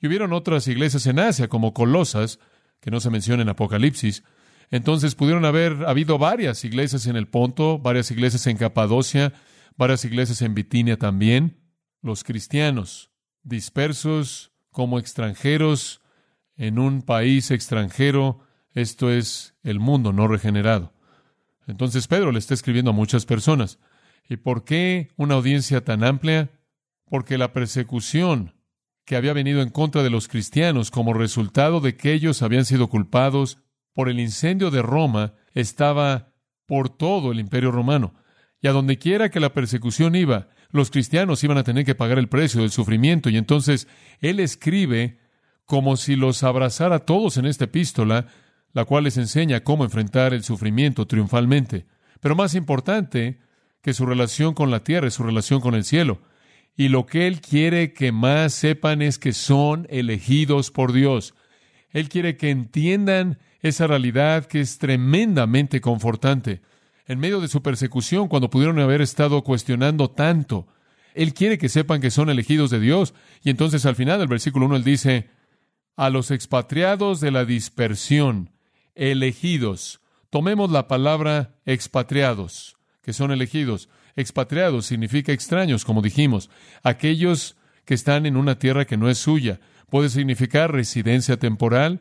Y 0.00 0.06
hubieron 0.06 0.32
otras 0.32 0.66
iglesias 0.68 1.06
en 1.06 1.18
Asia, 1.18 1.48
como 1.48 1.74
Colosas, 1.74 2.38
que 2.80 2.90
no 2.90 3.00
se 3.00 3.10
menciona 3.10 3.42
en 3.42 3.50
Apocalipsis, 3.50 4.24
entonces 4.72 5.14
pudieron 5.14 5.44
haber 5.44 5.84
habido 5.86 6.16
varias 6.16 6.64
iglesias 6.64 7.06
en 7.06 7.16
el 7.16 7.28
Ponto, 7.28 7.78
varias 7.78 8.10
iglesias 8.10 8.46
en 8.46 8.56
Capadocia, 8.56 9.34
varias 9.76 10.02
iglesias 10.06 10.40
en 10.40 10.54
Bitinia 10.54 10.96
también. 10.96 11.60
Los 12.00 12.24
cristianos 12.24 13.10
dispersos 13.42 14.50
como 14.70 14.98
extranjeros 14.98 16.00
en 16.56 16.78
un 16.78 17.02
país 17.02 17.50
extranjero, 17.50 18.40
esto 18.74 19.10
es 19.10 19.54
el 19.62 19.80
mundo 19.80 20.12
no 20.12 20.28
regenerado. 20.28 20.92
Entonces 21.66 22.08
Pedro 22.08 22.32
le 22.32 22.38
está 22.38 22.54
escribiendo 22.54 22.90
a 22.90 22.94
muchas 22.94 23.26
personas. 23.26 23.78
¿Y 24.28 24.36
por 24.36 24.64
qué 24.64 25.10
una 25.16 25.34
audiencia 25.34 25.84
tan 25.84 26.04
amplia? 26.04 26.50
Porque 27.04 27.38
la 27.38 27.52
persecución 27.52 28.54
que 29.04 29.16
había 29.16 29.32
venido 29.32 29.62
en 29.62 29.70
contra 29.70 30.02
de 30.02 30.10
los 30.10 30.28
cristianos 30.28 30.90
como 30.90 31.12
resultado 31.12 31.80
de 31.80 31.96
que 31.96 32.12
ellos 32.12 32.42
habían 32.42 32.64
sido 32.64 32.88
culpados 32.88 33.58
por 33.92 34.08
el 34.08 34.20
incendio 34.20 34.70
de 34.70 34.82
Roma 34.82 35.34
estaba 35.52 36.32
por 36.66 36.88
todo 36.88 37.32
el 37.32 37.40
imperio 37.40 37.70
romano. 37.70 38.14
Y 38.60 38.68
a 38.68 38.72
donde 38.72 38.98
quiera 38.98 39.30
que 39.30 39.40
la 39.40 39.52
persecución 39.52 40.14
iba, 40.14 40.48
los 40.70 40.90
cristianos 40.90 41.42
iban 41.44 41.58
a 41.58 41.64
tener 41.64 41.84
que 41.84 41.94
pagar 41.94 42.18
el 42.18 42.28
precio 42.28 42.60
del 42.60 42.70
sufrimiento. 42.70 43.28
Y 43.28 43.36
entonces 43.36 43.88
él 44.20 44.40
escribe 44.40 45.18
como 45.64 45.96
si 45.96 46.16
los 46.16 46.42
abrazara 46.42 46.96
a 46.96 47.00
todos 47.00 47.36
en 47.36 47.46
esta 47.46 47.64
epístola, 47.64 48.26
la 48.72 48.84
cual 48.84 49.04
les 49.04 49.16
enseña 49.16 49.62
cómo 49.64 49.84
enfrentar 49.84 50.34
el 50.34 50.44
sufrimiento 50.44 51.06
triunfalmente. 51.06 51.86
Pero 52.20 52.36
más 52.36 52.54
importante 52.54 53.40
que 53.82 53.94
su 53.94 54.06
relación 54.06 54.54
con 54.54 54.70
la 54.70 54.84
tierra 54.84 55.08
es 55.08 55.14
su 55.14 55.22
relación 55.22 55.60
con 55.60 55.74
el 55.74 55.84
cielo. 55.84 56.22
Y 56.76 56.88
lo 56.88 57.04
que 57.04 57.26
él 57.26 57.40
quiere 57.40 57.92
que 57.92 58.12
más 58.12 58.54
sepan 58.54 59.02
es 59.02 59.18
que 59.18 59.32
son 59.32 59.86
elegidos 59.90 60.70
por 60.70 60.92
Dios. 60.92 61.34
Él 61.90 62.08
quiere 62.08 62.36
que 62.36 62.50
entiendan 62.50 63.38
esa 63.60 63.86
realidad 63.86 64.46
que 64.46 64.60
es 64.60 64.78
tremendamente 64.78 65.80
confortante. 65.80 66.62
En 67.06 67.18
medio 67.18 67.40
de 67.40 67.48
su 67.48 67.62
persecución, 67.62 68.28
cuando 68.28 68.48
pudieron 68.48 68.78
haber 68.78 69.02
estado 69.02 69.42
cuestionando 69.42 70.10
tanto, 70.10 70.66
Él 71.14 71.34
quiere 71.34 71.58
que 71.58 71.68
sepan 71.68 72.00
que 72.00 72.10
son 72.10 72.30
elegidos 72.30 72.70
de 72.70 72.80
Dios. 72.80 73.12
Y 73.42 73.50
entonces 73.50 73.84
al 73.84 73.96
final 73.96 74.18
del 74.18 74.28
versículo 74.28 74.66
1 74.66 74.76
Él 74.76 74.84
dice, 74.84 75.28
a 75.96 76.08
los 76.08 76.30
expatriados 76.30 77.20
de 77.20 77.30
la 77.30 77.44
dispersión, 77.44 78.50
elegidos. 78.94 80.00
Tomemos 80.30 80.70
la 80.70 80.88
palabra 80.88 81.54
expatriados, 81.66 82.76
que 83.02 83.12
son 83.12 83.32
elegidos. 83.32 83.88
Expatriados 84.16 84.86
significa 84.86 85.32
extraños, 85.32 85.84
como 85.84 86.02
dijimos, 86.02 86.50
aquellos 86.82 87.56
que 87.84 87.94
están 87.94 88.26
en 88.26 88.36
una 88.36 88.58
tierra 88.58 88.86
que 88.86 88.96
no 88.96 89.08
es 89.08 89.18
suya. 89.18 89.60
Puede 89.90 90.08
significar 90.08 90.72
residencia 90.72 91.36
temporal, 91.36 92.00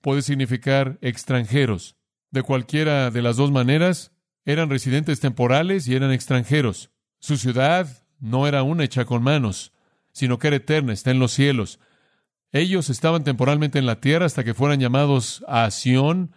puede 0.00 0.22
significar 0.22 0.98
extranjeros. 1.00 1.96
De 2.30 2.42
cualquiera 2.42 3.10
de 3.10 3.22
las 3.22 3.36
dos 3.36 3.50
maneras, 3.50 4.12
eran 4.44 4.70
residentes 4.70 5.20
temporales 5.20 5.86
y 5.88 5.94
eran 5.94 6.12
extranjeros. 6.12 6.90
Su 7.18 7.36
ciudad 7.36 8.04
no 8.18 8.46
era 8.46 8.62
una 8.62 8.84
hecha 8.84 9.04
con 9.04 9.22
manos, 9.22 9.72
sino 10.12 10.38
que 10.38 10.48
era 10.48 10.56
eterna, 10.56 10.92
está 10.92 11.10
en 11.10 11.18
los 11.18 11.32
cielos. 11.32 11.80
Ellos 12.52 12.90
estaban 12.90 13.22
temporalmente 13.22 13.78
en 13.78 13.86
la 13.86 14.00
tierra 14.00 14.26
hasta 14.26 14.42
que 14.42 14.54
fueran 14.54 14.80
llamados 14.80 15.44
a 15.46 15.70
Sión, 15.70 16.32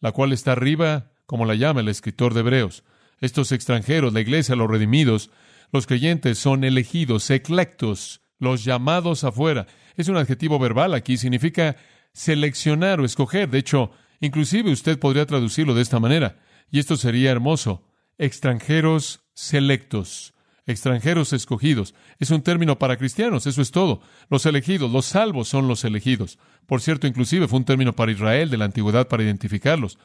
la 0.00 0.12
cual 0.12 0.32
está 0.32 0.52
arriba, 0.52 1.12
como 1.26 1.46
la 1.46 1.54
llama 1.54 1.80
el 1.80 1.88
escritor 1.88 2.34
de 2.34 2.40
Hebreos. 2.40 2.84
Estos 3.20 3.52
extranjeros, 3.52 4.12
la 4.12 4.20
iglesia, 4.20 4.56
los 4.56 4.70
redimidos, 4.70 5.30
los 5.72 5.86
creyentes 5.86 6.38
son 6.38 6.64
elegidos, 6.64 7.30
eclectos, 7.30 8.20
los 8.38 8.64
llamados 8.64 9.24
afuera. 9.24 9.66
Es 9.96 10.08
un 10.08 10.16
adjetivo 10.16 10.58
verbal 10.58 10.92
aquí, 10.92 11.16
significa 11.16 11.76
seleccionar 12.12 13.00
o 13.00 13.04
escoger. 13.06 13.48
De 13.48 13.58
hecho, 13.58 13.90
inclusive 14.20 14.70
usted 14.70 14.98
podría 14.98 15.24
traducirlo 15.24 15.74
de 15.74 15.82
esta 15.82 16.00
manera. 16.00 16.40
y 16.70 16.80
esto 16.80 16.96
sería 16.96 17.30
hermoso, 17.30 17.86
extranjeros 18.18 19.20
selectos, 19.32 20.33
extranjeros 20.66 21.32
escogidos. 21.32 21.94
Es 22.18 22.30
un 22.30 22.42
término 22.42 22.78
para 22.78 22.96
cristianos, 22.96 23.46
eso 23.46 23.62
es 23.62 23.70
todo. 23.70 24.00
Los 24.30 24.46
elegidos, 24.46 24.90
los 24.90 25.06
salvos 25.06 25.48
son 25.48 25.68
los 25.68 25.84
elegidos. 25.84 26.38
Por 26.66 26.80
cierto, 26.80 27.06
inclusive 27.06 27.48
fue 27.48 27.58
un 27.58 27.64
término 27.64 27.94
para 27.94 28.12
Israel 28.12 28.50
de 28.50 28.56
la 28.56 28.64
antigüedad 28.64 29.08
para 29.08 29.22
identificarlos. 29.22 29.98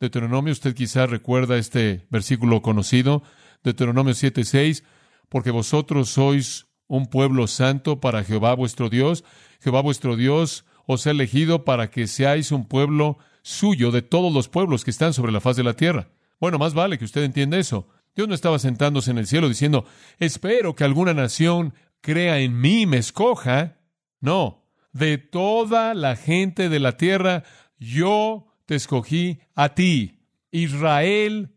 Deuteronomio, 0.00 0.52
usted 0.52 0.74
quizás 0.74 1.08
recuerda 1.08 1.56
este 1.56 2.06
versículo 2.10 2.60
conocido, 2.62 3.22
Deuteronomio 3.62 4.14
7:6, 4.14 4.82
porque 5.28 5.52
vosotros 5.52 6.08
sois 6.08 6.66
un 6.88 7.06
pueblo 7.06 7.46
santo 7.46 8.00
para 8.00 8.24
Jehová 8.24 8.54
vuestro 8.54 8.90
Dios. 8.90 9.24
Jehová 9.60 9.80
vuestro 9.80 10.16
Dios 10.16 10.64
os 10.86 11.06
ha 11.06 11.12
elegido 11.12 11.64
para 11.64 11.90
que 11.90 12.06
seáis 12.08 12.50
un 12.50 12.66
pueblo 12.66 13.18
suyo 13.42 13.92
de 13.92 14.02
todos 14.02 14.32
los 14.32 14.48
pueblos 14.48 14.84
que 14.84 14.90
están 14.90 15.14
sobre 15.14 15.32
la 15.32 15.40
faz 15.40 15.56
de 15.56 15.62
la 15.62 15.74
tierra. 15.74 16.08
Bueno, 16.40 16.58
más 16.58 16.74
vale 16.74 16.98
que 16.98 17.04
usted 17.04 17.22
entienda 17.22 17.58
eso. 17.58 17.88
Dios 18.14 18.28
no 18.28 18.34
estaba 18.34 18.58
sentándose 18.58 19.10
en 19.10 19.18
el 19.18 19.26
cielo 19.26 19.48
diciendo, 19.48 19.86
espero 20.18 20.74
que 20.74 20.84
alguna 20.84 21.14
nación 21.14 21.74
crea 22.00 22.38
en 22.38 22.60
mí, 22.60 22.86
me 22.86 22.98
escoja. 22.98 23.78
No, 24.20 24.64
de 24.92 25.18
toda 25.18 25.94
la 25.94 26.16
gente 26.16 26.68
de 26.68 26.78
la 26.78 26.96
tierra, 26.96 27.44
yo 27.78 28.46
te 28.66 28.74
escogí 28.74 29.40
a 29.54 29.74
ti, 29.74 30.20
Israel, 30.50 31.56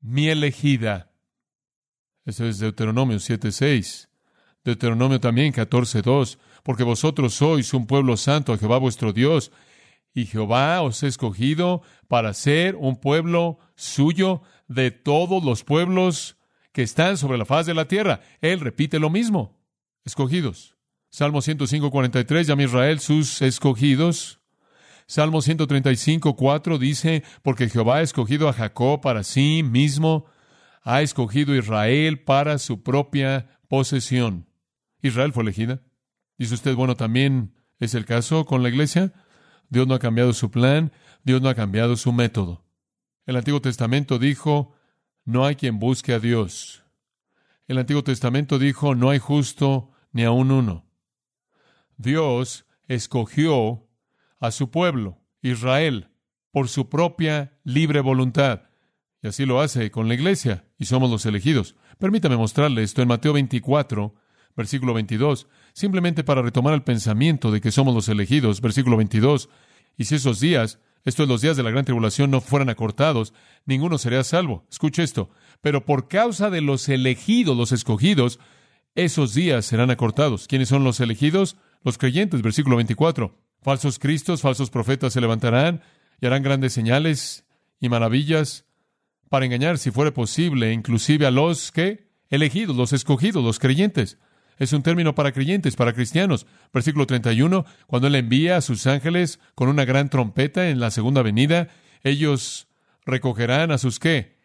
mi 0.00 0.28
elegida. 0.28 1.12
Eso 2.24 2.46
es 2.46 2.58
Deuteronomio 2.58 3.18
7:6. 3.18 4.08
Deuteronomio 4.64 5.20
también 5.20 5.52
14:2, 5.52 6.38
porque 6.62 6.84
vosotros 6.84 7.34
sois 7.34 7.74
un 7.74 7.86
pueblo 7.86 8.16
santo 8.16 8.52
a 8.52 8.58
Jehová 8.58 8.78
vuestro 8.78 9.12
Dios, 9.12 9.50
y 10.14 10.26
Jehová 10.26 10.82
os 10.82 11.02
ha 11.02 11.06
escogido 11.06 11.82
para 12.06 12.34
ser 12.34 12.76
un 12.76 13.00
pueblo 13.00 13.58
suyo 13.74 14.42
de 14.74 14.90
todos 14.90 15.44
los 15.44 15.64
pueblos 15.64 16.36
que 16.72 16.82
están 16.82 17.16
sobre 17.16 17.38
la 17.38 17.44
faz 17.44 17.66
de 17.66 17.74
la 17.74 17.86
tierra. 17.86 18.20
Él 18.40 18.60
repite 18.60 18.98
lo 18.98 19.10
mismo. 19.10 19.58
Escogidos. 20.04 20.76
Salmo 21.10 21.42
105, 21.42 21.90
43, 21.90 22.46
llama 22.46 22.62
Israel 22.62 22.98
sus 23.00 23.42
escogidos. 23.42 24.40
Salmo 25.06 25.42
135, 25.42 26.36
4 26.36 26.78
dice, 26.78 27.22
porque 27.42 27.68
Jehová 27.68 27.96
ha 27.96 28.02
escogido 28.02 28.48
a 28.48 28.54
Jacob 28.54 29.00
para 29.02 29.24
sí 29.24 29.62
mismo, 29.62 30.24
ha 30.82 31.02
escogido 31.02 31.54
Israel 31.54 32.20
para 32.20 32.58
su 32.58 32.82
propia 32.82 33.60
posesión. 33.68 34.48
Israel 35.02 35.32
fue 35.32 35.42
elegida. 35.42 35.82
Dice 36.38 36.54
usted, 36.54 36.74
bueno, 36.74 36.96
también 36.96 37.54
es 37.78 37.94
el 37.94 38.06
caso 38.06 38.46
con 38.46 38.62
la 38.62 38.70
iglesia. 38.70 39.12
Dios 39.68 39.86
no 39.86 39.94
ha 39.94 39.98
cambiado 39.98 40.32
su 40.32 40.50
plan, 40.50 40.92
Dios 41.24 41.42
no 41.42 41.48
ha 41.48 41.54
cambiado 41.54 41.96
su 41.96 42.12
método. 42.12 42.64
El 43.24 43.36
Antiguo 43.36 43.60
Testamento 43.60 44.18
dijo, 44.18 44.74
no 45.24 45.44
hay 45.44 45.54
quien 45.54 45.78
busque 45.78 46.12
a 46.12 46.18
Dios. 46.18 46.82
El 47.68 47.78
Antiguo 47.78 48.02
Testamento 48.02 48.58
dijo, 48.58 48.94
no 48.94 49.10
hay 49.10 49.20
justo 49.20 49.92
ni 50.12 50.24
aun 50.24 50.50
uno. 50.50 50.84
Dios 51.96 52.66
escogió 52.88 53.88
a 54.40 54.50
su 54.50 54.70
pueblo, 54.70 55.20
Israel, 55.40 56.08
por 56.50 56.68
su 56.68 56.88
propia 56.88 57.58
libre 57.62 58.00
voluntad. 58.00 58.62
Y 59.22 59.28
así 59.28 59.46
lo 59.46 59.60
hace 59.60 59.92
con 59.92 60.08
la 60.08 60.14
iglesia, 60.14 60.64
y 60.78 60.86
somos 60.86 61.08
los 61.08 61.24
elegidos. 61.24 61.76
Permítame 61.98 62.36
mostrarle 62.36 62.82
esto 62.82 63.02
en 63.02 63.08
Mateo 63.08 63.34
24, 63.34 64.16
versículo 64.56 64.94
22, 64.94 65.46
simplemente 65.72 66.24
para 66.24 66.42
retomar 66.42 66.74
el 66.74 66.82
pensamiento 66.82 67.52
de 67.52 67.60
que 67.60 67.70
somos 67.70 67.94
los 67.94 68.08
elegidos, 68.08 68.60
versículo 68.60 68.96
22. 68.96 69.48
Y 69.96 70.04
si 70.04 70.16
esos 70.16 70.40
días, 70.40 70.78
esto 71.04 71.22
es 71.22 71.28
los 71.28 71.40
días 71.40 71.56
de 71.56 71.62
la 71.62 71.70
gran 71.70 71.84
tribulación, 71.84 72.30
no 72.30 72.40
fueran 72.40 72.68
acortados, 72.68 73.34
ninguno 73.66 73.98
sería 73.98 74.24
salvo. 74.24 74.66
Escuche 74.70 75.02
esto. 75.02 75.30
Pero 75.60 75.84
por 75.84 76.08
causa 76.08 76.50
de 76.50 76.60
los 76.60 76.88
elegidos, 76.88 77.56
los 77.56 77.72
escogidos, 77.72 78.38
esos 78.94 79.34
días 79.34 79.64
serán 79.64 79.90
acortados. 79.90 80.46
¿Quiénes 80.46 80.68
son 80.68 80.84
los 80.84 81.00
elegidos? 81.00 81.56
Los 81.82 81.98
creyentes, 81.98 82.42
versículo 82.42 82.76
24. 82.76 83.36
Falsos 83.62 83.98
cristos, 83.98 84.42
falsos 84.42 84.70
profetas 84.70 85.12
se 85.12 85.20
levantarán 85.20 85.82
y 86.20 86.26
harán 86.26 86.42
grandes 86.42 86.72
señales 86.72 87.44
y 87.80 87.88
maravillas 87.88 88.66
para 89.28 89.46
engañar, 89.46 89.78
si 89.78 89.90
fuere 89.90 90.12
posible, 90.12 90.72
inclusive 90.72 91.26
a 91.26 91.30
los 91.30 91.72
que 91.72 92.06
elegidos, 92.28 92.76
los 92.76 92.92
escogidos, 92.92 93.42
los 93.42 93.58
creyentes. 93.58 94.18
Es 94.58 94.72
un 94.72 94.82
término 94.82 95.14
para 95.14 95.32
creyentes, 95.32 95.76
para 95.76 95.92
cristianos. 95.92 96.46
Versículo 96.72 97.06
31, 97.06 97.64
cuando 97.86 98.08
Él 98.08 98.14
envía 98.14 98.56
a 98.56 98.60
sus 98.60 98.86
ángeles 98.86 99.40
con 99.54 99.68
una 99.68 99.84
gran 99.84 100.08
trompeta 100.08 100.68
en 100.68 100.80
la 100.80 100.90
segunda 100.90 101.22
venida, 101.22 101.68
ellos 102.02 102.68
recogerán 103.04 103.70
a 103.70 103.78
sus 103.78 103.98
qué? 103.98 104.38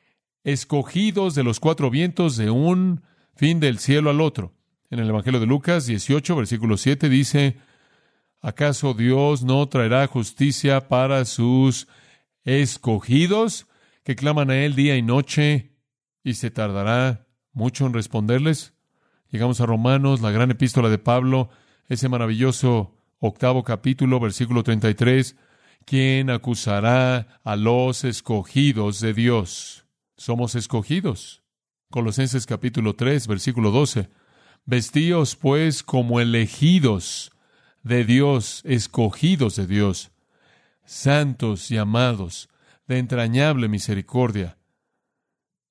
Escogidos 0.44 1.36
de 1.36 1.44
los 1.44 1.60
cuatro 1.60 1.90
vientos 1.90 2.38
de 2.38 2.50
un 2.50 3.04
fin 3.36 3.60
del 3.60 3.80
cielo 3.80 4.10
al 4.10 4.22
otro. 4.22 4.54
En 4.90 5.00
el 5.00 5.10
Evangelio 5.10 5.40
de 5.40 5.46
Lucas 5.46 5.86
18, 5.86 6.36
versículo 6.36 6.78
7 6.78 7.10
dice, 7.10 7.58
¿Acaso 8.42 8.94
Dios 8.94 9.44
no 9.44 9.68
traerá 9.68 10.08
justicia 10.08 10.88
para 10.88 11.26
sus 11.26 11.88
escogidos 12.44 13.68
que 14.04 14.16
claman 14.16 14.50
a 14.50 14.58
Él 14.58 14.76
día 14.76 14.96
y 14.96 15.02
noche 15.02 15.76
y 16.24 16.36
se 16.36 16.52
tardará 16.52 17.28
mucho 17.52 17.86
en 17.86 17.94
responderles? 17.94 18.77
Llegamos 19.30 19.60
a 19.60 19.66
Romanos, 19.66 20.22
la 20.22 20.32
gran 20.32 20.52
epístola 20.52 20.88
de 20.90 21.00
Pablo, 21.00 21.50
ese 21.90 22.08
maravilloso 22.08 22.96
octavo 23.20 23.64
capítulo, 23.64 24.22
versículo 24.22 24.64
33. 24.64 25.36
¿Quién 25.86 26.30
acusará 26.30 27.40
a 27.44 27.56
los 27.58 28.06
escogidos 28.06 29.02
de 29.02 29.14
Dios? 29.14 29.86
Somos 30.16 30.56
escogidos. 30.56 31.44
Colosenses 31.90 32.46
capítulo 32.46 32.96
3, 32.96 33.28
versículo 33.28 33.72
12. 33.72 34.10
Vestíos 34.66 35.36
pues 35.36 35.84
como 35.84 36.22
elegidos 36.22 37.32
de 37.84 38.06
Dios, 38.06 38.62
escogidos 38.66 39.58
de 39.58 39.68
Dios, 39.68 40.12
santos 40.86 41.70
y 41.70 41.78
amados, 41.78 42.50
de 42.88 42.98
entrañable 42.98 43.68
misericordia. 43.68 44.58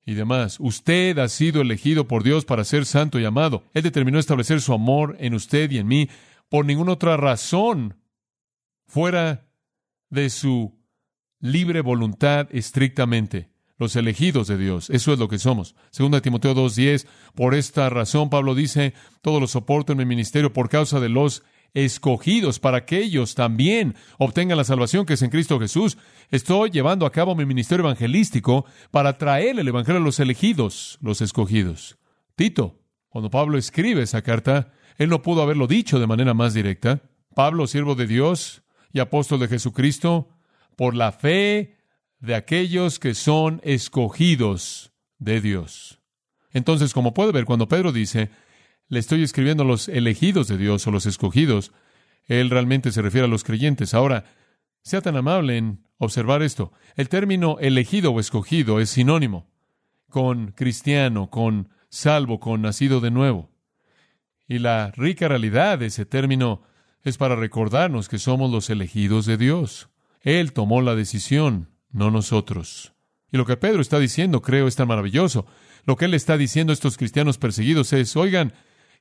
Y 0.09 0.14
demás, 0.14 0.59
usted 0.61 1.19
ha 1.19 1.29
sido 1.29 1.61
elegido 1.61 2.07
por 2.07 2.23
Dios 2.23 2.45
para 2.45 2.62
ser 2.62 2.87
santo 2.87 3.19
y 3.19 3.25
amado. 3.25 3.64
Él 3.75 3.83
determinó 3.83 4.21
establecer 4.21 4.61
su 4.61 4.73
amor 4.73 5.16
en 5.19 5.35
usted 5.35 5.69
y 5.73 5.79
en 5.79 5.88
mí 5.88 6.09
por 6.49 6.64
ninguna 6.64 6.92
otra 6.92 7.16
razón 7.16 7.97
fuera 8.87 9.49
de 10.09 10.31
su 10.31 10.79
libre 11.40 11.81
voluntad 11.81 12.47
estrictamente. 12.53 13.51
Los 13.79 13.97
elegidos 13.97 14.47
de 14.47 14.57
Dios, 14.57 14.88
eso 14.90 15.12
es 15.12 15.19
lo 15.19 15.29
que 15.29 15.38
somos. 15.38 15.75
Segunda 15.90 16.23
Timoteo 16.23 16.55
2.10, 16.55 17.07
por 17.35 17.55
esta 17.55 17.90
razón 17.90 18.31
Pablo 18.31 18.55
dice, 18.55 18.95
todo 19.21 19.38
lo 19.38 19.49
soporto 19.49 19.92
en 19.92 19.99
mi 19.99 20.07
ministerio 20.07 20.53
por 20.53 20.71
causa 20.71 20.99
de 20.99 21.11
los 21.11 21.42
escogidos 21.74 22.59
para 22.59 22.85
que 22.85 22.98
ellos 22.98 23.35
también 23.35 23.94
obtengan 24.18 24.57
la 24.57 24.64
salvación 24.64 25.07
que 25.07 25.14
es 25.14 25.22
en 25.22 25.31
Cristo 25.31 25.61
Jesús. 25.61 25.98
Estoy 26.31 26.70
llevando 26.70 27.07
a 27.07 27.12
cabo 27.12 27.35
mi 27.35 27.44
ministerio 27.44 27.85
evangelístico 27.85 28.64
para 28.90 29.18
traer 29.18 29.59
el 29.59 29.68
Evangelio 29.68 30.00
a 30.00 30.05
los 30.05 30.20
elegidos, 30.20 30.98
los 31.00 31.20
escogidos. 31.20 31.98
Tito, 32.35 32.81
cuando 33.09 33.31
Pablo 33.31 33.59
escribe 33.59 34.02
esa 34.02 34.22
carta, 34.22 34.72
él 34.98 35.09
no 35.09 35.22
pudo 35.22 35.42
haberlo 35.42 35.66
dicho 35.66 35.98
de 35.98 36.07
manera 36.07 36.35
más 36.35 36.55
directa. 36.55 37.02
Pablo, 37.35 37.66
siervo 37.66 37.94
de 37.94 38.07
Dios 38.07 38.62
y 38.92 39.00
apóstol 39.00 39.40
de 39.40 39.48
Jesucristo, 39.48 40.29
por 40.76 40.94
la 40.94 41.12
fe 41.12 41.76
de 42.20 42.35
aquellos 42.35 42.98
que 42.98 43.14
son 43.14 43.61
escogidos 43.64 44.92
de 45.18 45.40
Dios. 45.40 46.00
Entonces, 46.52 46.94
como 46.94 47.12
puede 47.12 47.33
ver, 47.33 47.44
cuando 47.44 47.68
Pedro 47.68 47.92
dice, 47.92 48.31
le 48.88 48.99
estoy 48.99 49.22
escribiendo 49.22 49.62
a 49.62 49.66
los 49.66 49.88
elegidos 49.88 50.49
de 50.49 50.59
Dios 50.59 50.87
o 50.87 50.90
los 50.90 51.07
escogidos. 51.07 51.72
Él 52.27 52.51
realmente 52.51 52.92
se 52.92 53.03
refiere 53.03 53.27
a 53.27 53.31
los 53.31 53.44
creyentes. 53.44 53.94
Ahora, 53.94 54.25
sea 54.83 55.01
tan 55.01 55.16
amable 55.16 55.57
en 55.57 55.85
observar 55.99 56.42
esto. 56.42 56.72
El 56.94 57.09
término 57.09 57.59
elegido 57.61 58.12
o 58.12 58.20
escogido 58.20 58.81
es 58.81 58.90
sinónimo 58.90 59.49
con 60.09 60.53
cristiano, 60.53 61.29
con 61.31 61.68
salvo, 61.88 62.40
con 62.40 62.62
nacido 62.62 63.01
de 63.01 63.11
nuevo. 63.11 63.51
Y 64.49 64.61
la 64.61 64.92
rica 64.92 65.29
realidad 65.29 65.79
de 65.79 65.87
ese 65.87 66.07
término 66.07 66.62
es 67.03 67.18
para 67.18 67.37
recordarnos 67.37 68.09
que 68.09 68.18
somos 68.18 68.51
los 68.51 68.70
elegidos 68.70 69.27
de 69.27 69.37
Dios. 69.37 69.88
Él 70.20 70.53
tomó 70.53 70.83
la 70.83 70.94
decisión, 70.94 71.68
no 71.90 72.11
nosotros. 72.11 72.94
Y 73.31 73.37
lo 73.37 73.44
que 73.44 73.57
Pedro 73.57 73.81
está 73.81 73.99
diciendo, 73.99 74.40
creo, 74.42 74.68
es 74.68 74.77
tan 74.77 74.88
maravilloso. 74.88 75.46
Lo 75.85 75.96
que 75.96 76.05
él 76.07 76.14
está 76.14 76.37
diciendo 76.37 76.72
a 76.72 76.75
estos 76.75 76.96
cristianos 76.96 77.38
perseguidos 77.38 77.92
es, 77.92 78.16
oigan, 78.16 78.55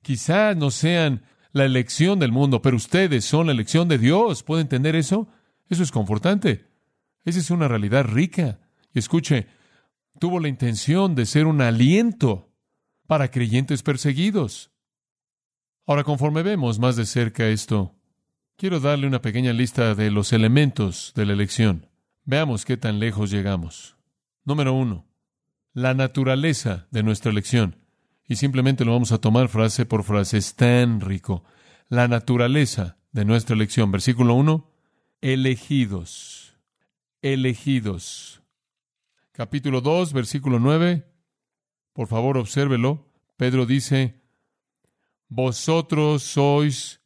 Quizás 0.06 0.56
no 0.56 0.70
sean 0.70 1.24
la 1.52 1.66
elección 1.66 2.20
del 2.20 2.32
mundo, 2.32 2.62
pero 2.62 2.78
ustedes 2.78 3.26
son 3.26 3.48
la 3.48 3.54
elección 3.54 3.88
de 3.88 3.98
Dios. 3.98 4.44
¿Puede 4.44 4.62
entender 4.62 4.96
eso? 4.96 5.28
Eso 5.68 5.82
es 5.82 5.92
confortante. 5.92 6.68
Esa 7.24 7.40
es 7.40 7.50
una 7.50 7.68
realidad 7.68 8.06
rica. 8.06 8.60
Y 8.94 9.00
escuche, 9.00 9.48
tuvo 10.20 10.40
la 10.40 10.48
intención 10.48 11.16
de 11.16 11.26
ser 11.26 11.48
un 11.48 11.60
aliento 11.60 12.54
para 13.08 13.32
creyentes 13.32 13.82
perseguidos. 13.82 14.70
Ahora, 15.88 16.04
conforme 16.04 16.44
vemos 16.44 16.78
más 16.78 16.96
de 16.98 17.08
cerca 17.08 17.48
esto, 17.48 17.96
quiero 18.58 18.80
darle 18.80 19.08
una 19.08 19.24
pequeña 19.24 19.54
lista 19.54 19.96
de 19.96 20.12
los 20.12 20.34
elementos 20.34 21.14
de 21.16 21.26
la 21.26 21.34
elección. 21.34 21.90
Veamos 22.26 22.64
qué 22.64 22.78
tan 22.78 23.00
lejos 23.00 23.32
llegamos. 23.32 23.98
Número 24.44 24.72
uno, 24.72 25.08
la 25.74 25.96
naturaleza 25.96 26.86
de 26.92 27.02
nuestra 27.02 27.32
elección. 27.32 27.85
Y 28.28 28.38
simplemente 28.38 28.86
lo 28.86 28.94
vamos 28.94 29.12
a 29.12 29.20
tomar 29.20 29.50
frase 29.50 29.86
por 29.86 30.04
frase. 30.04 30.38
Es 30.38 30.56
tan 30.56 31.02
rico. 31.02 31.44
La 31.90 32.08
naturaleza 32.08 32.98
de 33.12 33.26
nuestra 33.26 33.56
elección. 33.56 33.92
Versículo 33.92 34.34
1. 34.34 34.72
Elegidos. 35.22 36.58
Elegidos. 37.22 38.42
Capítulo 39.32 39.82
2, 39.82 40.14
versículo 40.14 40.60
9. 40.60 41.06
Por 41.94 42.08
favor, 42.08 42.38
obsérvelo. 42.38 43.12
Pedro 43.38 43.66
dice, 43.66 44.22
Vosotros 45.28 46.24
sois 46.24 47.02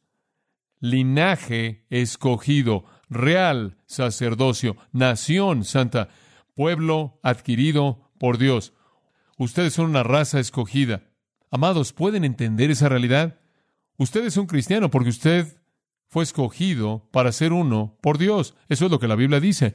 linaje 0.78 1.86
escogido, 1.90 2.84
real 3.08 3.76
sacerdocio, 3.86 4.76
nación 4.92 5.64
santa, 5.64 6.08
pueblo 6.54 7.18
adquirido 7.22 8.10
por 8.18 8.38
Dios. 8.38 8.72
Ustedes 9.36 9.74
son 9.74 9.90
una 9.90 10.02
raza 10.02 10.38
escogida. 10.38 11.09
Amados, 11.50 11.92
¿pueden 11.92 12.24
entender 12.24 12.70
esa 12.70 12.88
realidad? 12.88 13.38
Usted 13.96 14.24
es 14.24 14.36
un 14.36 14.46
cristiano 14.46 14.90
porque 14.90 15.10
usted 15.10 15.60
fue 16.06 16.22
escogido 16.22 17.08
para 17.10 17.32
ser 17.32 17.52
uno 17.52 17.96
por 18.00 18.18
Dios. 18.18 18.54
Eso 18.68 18.86
es 18.86 18.90
lo 18.90 18.98
que 18.98 19.08
la 19.08 19.16
Biblia 19.16 19.40
dice. 19.40 19.74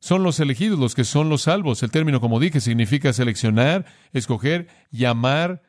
Son 0.00 0.22
los 0.22 0.38
elegidos 0.38 0.78
los 0.78 0.94
que 0.94 1.04
son 1.04 1.28
los 1.28 1.42
salvos. 1.42 1.82
El 1.82 1.90
término, 1.90 2.20
como 2.20 2.38
dije, 2.38 2.60
significa 2.60 3.12
seleccionar, 3.12 3.84
escoger, 4.12 4.68
llamar 4.90 5.62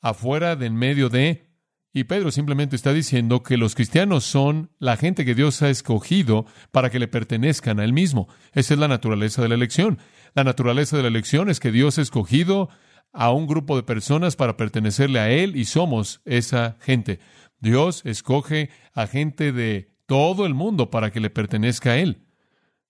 afuera 0.00 0.56
de 0.56 0.66
en 0.66 0.76
medio 0.76 1.10
de. 1.10 1.46
Y 1.92 2.04
Pedro 2.04 2.30
simplemente 2.30 2.76
está 2.76 2.92
diciendo 2.92 3.42
que 3.42 3.56
los 3.56 3.74
cristianos 3.74 4.24
son 4.24 4.70
la 4.78 4.96
gente 4.96 5.24
que 5.24 5.34
Dios 5.34 5.60
ha 5.62 5.70
escogido 5.70 6.46
para 6.70 6.90
que 6.90 6.98
le 6.98 7.08
pertenezcan 7.08 7.80
a 7.80 7.84
Él 7.84 7.92
mismo. 7.92 8.28
Esa 8.52 8.74
es 8.74 8.80
la 8.80 8.88
naturaleza 8.88 9.42
de 9.42 9.48
la 9.48 9.54
elección. 9.54 9.98
La 10.34 10.44
naturaleza 10.44 10.96
de 10.96 11.02
la 11.02 11.08
elección 11.08 11.48
es 11.48 11.60
que 11.60 11.70
Dios 11.70 11.98
ha 11.98 12.02
escogido 12.02 12.70
a 13.12 13.32
un 13.32 13.46
grupo 13.46 13.76
de 13.76 13.82
personas 13.82 14.36
para 14.36 14.56
pertenecerle 14.56 15.18
a 15.18 15.30
Él 15.30 15.56
y 15.56 15.64
somos 15.64 16.20
esa 16.24 16.76
gente. 16.80 17.20
Dios 17.60 18.02
escoge 18.04 18.70
a 18.92 19.06
gente 19.06 19.52
de 19.52 19.94
todo 20.06 20.46
el 20.46 20.54
mundo 20.54 20.90
para 20.90 21.10
que 21.10 21.20
le 21.20 21.30
pertenezca 21.30 21.92
a 21.92 21.96
Él. 21.96 22.26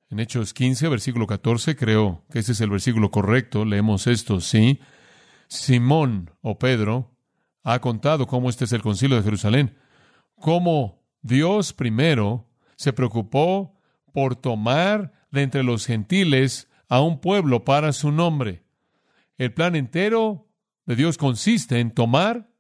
En 0.09 0.20
Hechos 0.20 0.55
15, 0.55 0.88
versículo 0.88 1.26
14, 1.26 1.76
creo 1.76 2.24
que 2.31 2.38
ese 2.38 2.52
es 2.52 2.61
el 2.61 2.70
versículo 2.70 3.11
correcto, 3.11 3.64
leemos 3.64 4.07
esto, 4.07 4.40
¿sí? 4.40 4.81
Simón 5.48 6.31
o 6.42 6.59
Pedro 6.59 7.16
ha 7.64 7.81
contado 7.81 8.26
cómo 8.26 8.48
este 8.48 8.64
es 8.64 8.72
el 8.72 8.83
concilio 8.83 9.16
de 9.16 9.24
Jerusalén, 9.24 9.76
cómo 10.37 11.02
Dios 11.22 11.72
primero 11.72 12.48
se 12.76 12.92
preocupó 12.92 13.81
por 14.12 14.37
tomar 14.37 15.12
de 15.31 15.42
entre 15.42 15.64
los 15.64 15.87
gentiles 15.87 16.68
a 16.88 17.00
un 17.00 17.20
pueblo 17.20 17.64
para 17.64 17.92
su 17.92 18.12
nombre. 18.12 18.65
El 19.38 19.53
plan 19.53 19.77
entero 19.77 20.49
de 20.87 20.96
Dios 20.96 21.18
consiste 21.18 21.81
en 21.81 21.90
tomar 21.90 22.51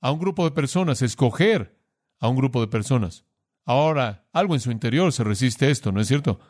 a 0.00 0.10
un 0.10 0.18
grupo 0.18 0.44
de 0.44 0.50
personas, 0.50 1.02
escoger 1.02 1.78
a 2.18 2.28
un 2.28 2.36
grupo 2.36 2.60
de 2.60 2.68
personas. 2.68 3.24
Ahora, 3.64 4.26
algo 4.32 4.54
en 4.54 4.60
su 4.60 4.70
interior 4.70 5.12
se 5.12 5.24
resiste 5.24 5.66
a 5.66 5.70
esto, 5.70 5.92
¿no 5.92 6.00
es 6.00 6.08
cierto? 6.08 6.40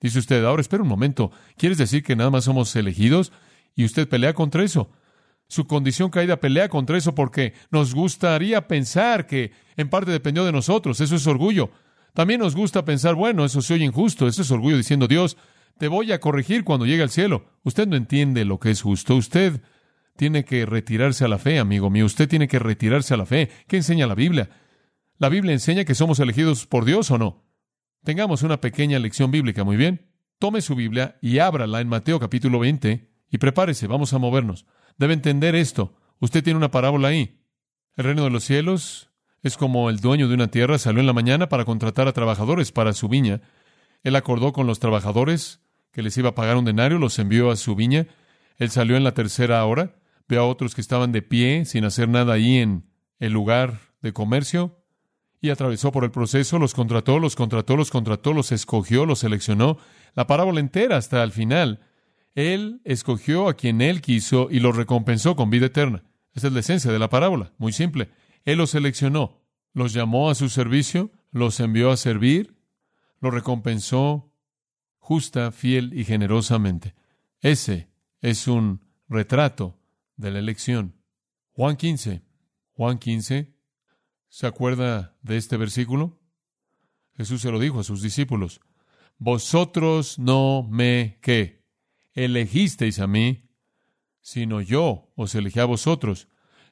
Dice 0.00 0.20
usted, 0.20 0.44
ahora 0.44 0.62
espera 0.62 0.82
un 0.82 0.88
momento, 0.88 1.32
¿quieres 1.56 1.76
decir 1.76 2.02
que 2.02 2.14
nada 2.14 2.30
más 2.30 2.44
somos 2.44 2.74
elegidos? 2.76 3.32
Y 3.74 3.84
usted 3.84 4.08
pelea 4.08 4.32
contra 4.32 4.62
eso. 4.62 4.90
Su 5.48 5.66
condición 5.66 6.10
caída 6.10 6.38
pelea 6.38 6.68
contra 6.68 6.96
eso 6.96 7.14
porque 7.14 7.54
nos 7.70 7.94
gustaría 7.94 8.68
pensar 8.68 9.26
que 9.26 9.52
en 9.76 9.88
parte 9.88 10.10
dependió 10.10 10.44
de 10.44 10.52
nosotros. 10.52 11.00
Eso 11.00 11.16
es 11.16 11.26
orgullo. 11.26 11.70
También 12.12 12.40
nos 12.40 12.54
gusta 12.54 12.84
pensar, 12.84 13.14
bueno, 13.14 13.44
eso 13.44 13.62
se 13.62 13.74
oye 13.74 13.84
injusto. 13.84 14.28
Eso 14.28 14.42
es 14.42 14.50
orgullo 14.50 14.76
diciendo, 14.76 15.08
Dios, 15.08 15.36
te 15.78 15.88
voy 15.88 16.12
a 16.12 16.20
corregir 16.20 16.64
cuando 16.64 16.86
llegue 16.86 17.02
al 17.02 17.10
cielo. 17.10 17.46
Usted 17.62 17.86
no 17.86 17.96
entiende 17.96 18.44
lo 18.44 18.58
que 18.58 18.70
es 18.70 18.82
justo. 18.82 19.16
Usted 19.16 19.62
tiene 20.16 20.44
que 20.44 20.66
retirarse 20.66 21.24
a 21.24 21.28
la 21.28 21.38
fe, 21.38 21.58
amigo 21.58 21.90
mío. 21.90 22.04
Usted 22.04 22.28
tiene 22.28 22.48
que 22.48 22.58
retirarse 22.58 23.14
a 23.14 23.16
la 23.16 23.26
fe. 23.26 23.50
¿Qué 23.68 23.76
enseña 23.76 24.06
la 24.06 24.14
Biblia? 24.14 24.50
¿La 25.18 25.28
Biblia 25.28 25.52
enseña 25.52 25.84
que 25.84 25.94
somos 25.94 26.18
elegidos 26.18 26.66
por 26.66 26.84
Dios 26.84 27.10
o 27.10 27.18
no? 27.18 27.44
Tengamos 28.04 28.42
una 28.42 28.60
pequeña 28.60 28.98
lección 28.98 29.30
bíblica, 29.30 29.64
muy 29.64 29.76
bien. 29.76 30.10
Tome 30.38 30.60
su 30.60 30.74
Biblia 30.74 31.18
y 31.20 31.38
ábrala 31.38 31.80
en 31.80 31.88
Mateo 31.88 32.20
capítulo 32.20 32.58
20 32.58 33.10
y 33.30 33.38
prepárese, 33.38 33.86
vamos 33.86 34.12
a 34.12 34.18
movernos. 34.18 34.66
Debe 34.96 35.14
entender 35.14 35.54
esto. 35.54 35.94
Usted 36.20 36.42
tiene 36.42 36.56
una 36.56 36.70
parábola 36.70 37.08
ahí. 37.08 37.40
El 37.96 38.04
reino 38.04 38.24
de 38.24 38.30
los 38.30 38.44
cielos 38.44 39.10
es 39.42 39.56
como 39.56 39.90
el 39.90 40.00
dueño 40.00 40.28
de 40.28 40.34
una 40.34 40.48
tierra 40.48 40.78
salió 40.78 41.00
en 41.00 41.06
la 41.06 41.12
mañana 41.12 41.48
para 41.48 41.64
contratar 41.64 42.08
a 42.08 42.12
trabajadores 42.12 42.72
para 42.72 42.92
su 42.92 43.08
viña. 43.08 43.40
Él 44.02 44.16
acordó 44.16 44.52
con 44.52 44.66
los 44.66 44.78
trabajadores 44.78 45.60
que 45.92 46.02
les 46.02 46.16
iba 46.16 46.30
a 46.30 46.34
pagar 46.34 46.56
un 46.56 46.64
denario, 46.64 46.98
los 46.98 47.18
envió 47.18 47.50
a 47.50 47.56
su 47.56 47.74
viña. 47.74 48.06
Él 48.56 48.70
salió 48.70 48.96
en 48.96 49.04
la 49.04 49.14
tercera 49.14 49.64
hora, 49.64 49.96
vio 50.28 50.40
a 50.40 50.46
otros 50.46 50.74
que 50.74 50.80
estaban 50.80 51.12
de 51.12 51.22
pie 51.22 51.64
sin 51.64 51.84
hacer 51.84 52.08
nada 52.08 52.34
ahí 52.34 52.58
en 52.58 52.84
el 53.18 53.32
lugar 53.32 53.80
de 54.02 54.12
comercio 54.12 54.82
y 55.40 55.50
atravesó 55.50 55.92
por 55.92 56.04
el 56.04 56.10
proceso, 56.10 56.58
los 56.58 56.74
contrató, 56.74 57.18
los 57.18 57.36
contrató, 57.36 57.76
los 57.76 57.90
contrató, 57.90 58.32
los 58.32 58.52
escogió, 58.52 59.06
los 59.06 59.20
seleccionó. 59.20 59.78
La 60.14 60.26
parábola 60.26 60.60
entera 60.60 60.96
hasta 60.96 61.22
el 61.22 61.32
final 61.32 61.80
él 62.38 62.80
escogió 62.84 63.48
a 63.48 63.54
quien 63.54 63.80
Él 63.80 64.00
quiso 64.00 64.46
y 64.48 64.60
lo 64.60 64.70
recompensó 64.70 65.34
con 65.34 65.50
vida 65.50 65.66
eterna. 65.66 66.04
Esa 66.34 66.46
es 66.46 66.52
la 66.52 66.60
esencia 66.60 66.92
de 66.92 67.00
la 67.00 67.08
parábola, 67.08 67.52
muy 67.58 67.72
simple. 67.72 68.10
Él 68.44 68.58
los 68.58 68.70
seleccionó, 68.70 69.42
los 69.72 69.92
llamó 69.92 70.30
a 70.30 70.36
su 70.36 70.48
servicio, 70.48 71.10
los 71.32 71.58
envió 71.58 71.90
a 71.90 71.96
servir, 71.96 72.56
los 73.20 73.34
recompensó 73.34 74.32
justa, 75.08 75.52
fiel 75.52 75.98
y 75.98 76.04
generosamente. 76.04 76.94
Ese 77.40 77.88
es 78.20 78.46
un 78.46 78.84
retrato 79.08 79.80
de 80.16 80.30
la 80.30 80.38
elección. 80.38 80.96
Juan 81.52 81.78
15. 81.78 82.20
Juan 82.74 82.98
15. 82.98 83.54
¿Se 84.28 84.46
acuerda 84.46 85.16
de 85.22 85.38
este 85.38 85.56
versículo? 85.56 86.20
Jesús 87.16 87.40
se 87.40 87.50
lo 87.50 87.58
dijo 87.58 87.80
a 87.80 87.84
sus 87.84 88.02
discípulos. 88.02 88.60
Vosotros 89.16 90.18
no 90.18 90.68
me 90.70 91.18
qué 91.22 91.64
elegisteis 92.12 92.98
a 92.98 93.06
mí, 93.06 93.48
sino 94.20 94.60
yo 94.60 95.10
os 95.16 95.34
elegí 95.34 95.58
a 95.58 95.64
vosotros, 95.64 96.28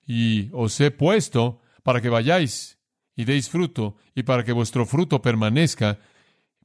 y 0.06 0.50
os 0.52 0.78
he 0.82 0.90
puesto 0.90 1.62
para 1.82 2.02
que 2.02 2.10
vayáis 2.10 2.78
y 3.16 3.24
deis 3.24 3.48
fruto, 3.48 3.96
y 4.14 4.24
para 4.24 4.44
que 4.44 4.52
vuestro 4.52 4.84
fruto 4.84 5.22
permanezca, 5.22 6.00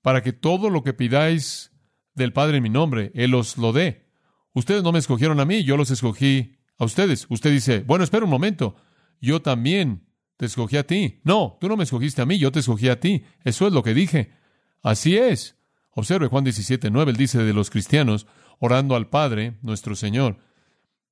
para 0.01 0.21
que 0.21 0.33
todo 0.33 0.69
lo 0.69 0.83
que 0.83 0.93
pidáis 0.93 1.71
del 2.13 2.33
Padre 2.33 2.57
en 2.57 2.63
mi 2.63 2.69
nombre, 2.69 3.11
Él 3.15 3.33
os 3.33 3.57
lo 3.57 3.73
dé. 3.73 4.07
Ustedes 4.53 4.83
no 4.83 4.91
me 4.91 4.99
escogieron 4.99 5.39
a 5.39 5.45
mí, 5.45 5.63
yo 5.63 5.77
los 5.77 5.91
escogí 5.91 6.57
a 6.77 6.85
ustedes. 6.85 7.25
Usted 7.29 7.51
dice, 7.51 7.83
bueno, 7.85 8.03
espera 8.03 8.25
un 8.25 8.31
momento, 8.31 8.75
yo 9.21 9.41
también 9.41 10.07
te 10.37 10.45
escogí 10.45 10.77
a 10.77 10.87
ti. 10.87 11.21
No, 11.23 11.57
tú 11.61 11.69
no 11.69 11.77
me 11.77 11.83
escogiste 11.83 12.21
a 12.21 12.25
mí, 12.25 12.37
yo 12.37 12.51
te 12.51 12.59
escogí 12.59 12.89
a 12.89 12.99
ti. 12.99 13.23
Eso 13.43 13.67
es 13.67 13.73
lo 13.73 13.83
que 13.83 13.93
dije. 13.93 14.33
Así 14.81 15.15
es. 15.15 15.57
Observe 15.91 16.27
Juan 16.27 16.43
17, 16.43 16.89
9, 16.89 17.11
él 17.11 17.17
dice 17.17 17.43
de 17.43 17.53
los 17.53 17.69
cristianos, 17.69 18.25
orando 18.59 18.95
al 18.95 19.09
Padre, 19.09 19.57
nuestro 19.61 19.95
Señor. 19.95 20.37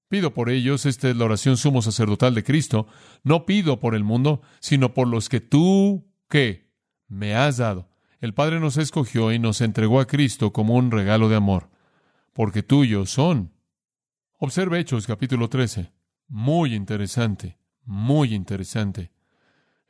Pido 0.08 0.34
por 0.34 0.49
ellos, 0.49 0.86
esta 0.86 1.10
es 1.10 1.15
la 1.15 1.25
oración 1.25 1.58
sumo 1.58 1.82
sacerdotal 1.82 2.34
de 2.34 2.43
Cristo, 2.43 2.88
no 3.23 3.45
pido 3.45 3.80
por 3.80 3.93
el 3.93 4.04
mundo, 4.04 4.41
sino 4.60 4.93
por 4.93 5.08
los 5.08 5.30
que 5.30 5.41
tú, 5.41 6.12
¿qué? 6.30 6.73
Me 7.08 7.36
has 7.36 7.58
dado. 7.58 7.88
El 8.19 8.34
Padre 8.34 8.60
nos 8.60 8.75
escogió 8.75 9.32
y 9.32 9.39
nos 9.39 9.62
entregó 9.62 10.01
a 10.01 10.05
Cristo 10.05 10.51
como 10.51 10.75
un 10.75 10.91
regalo 10.91 11.29
de 11.29 11.38
amor, 11.38 11.69
porque 12.34 12.63
tuyos 12.63 13.12
son. 13.12 13.53
Observe 14.38 14.77
Hechos 14.77 15.08
capítulo 15.08 15.47
13. 15.47 15.93
Muy 16.27 16.75
interesante, 16.75 17.58
muy 17.86 18.34
interesante. 18.34 19.13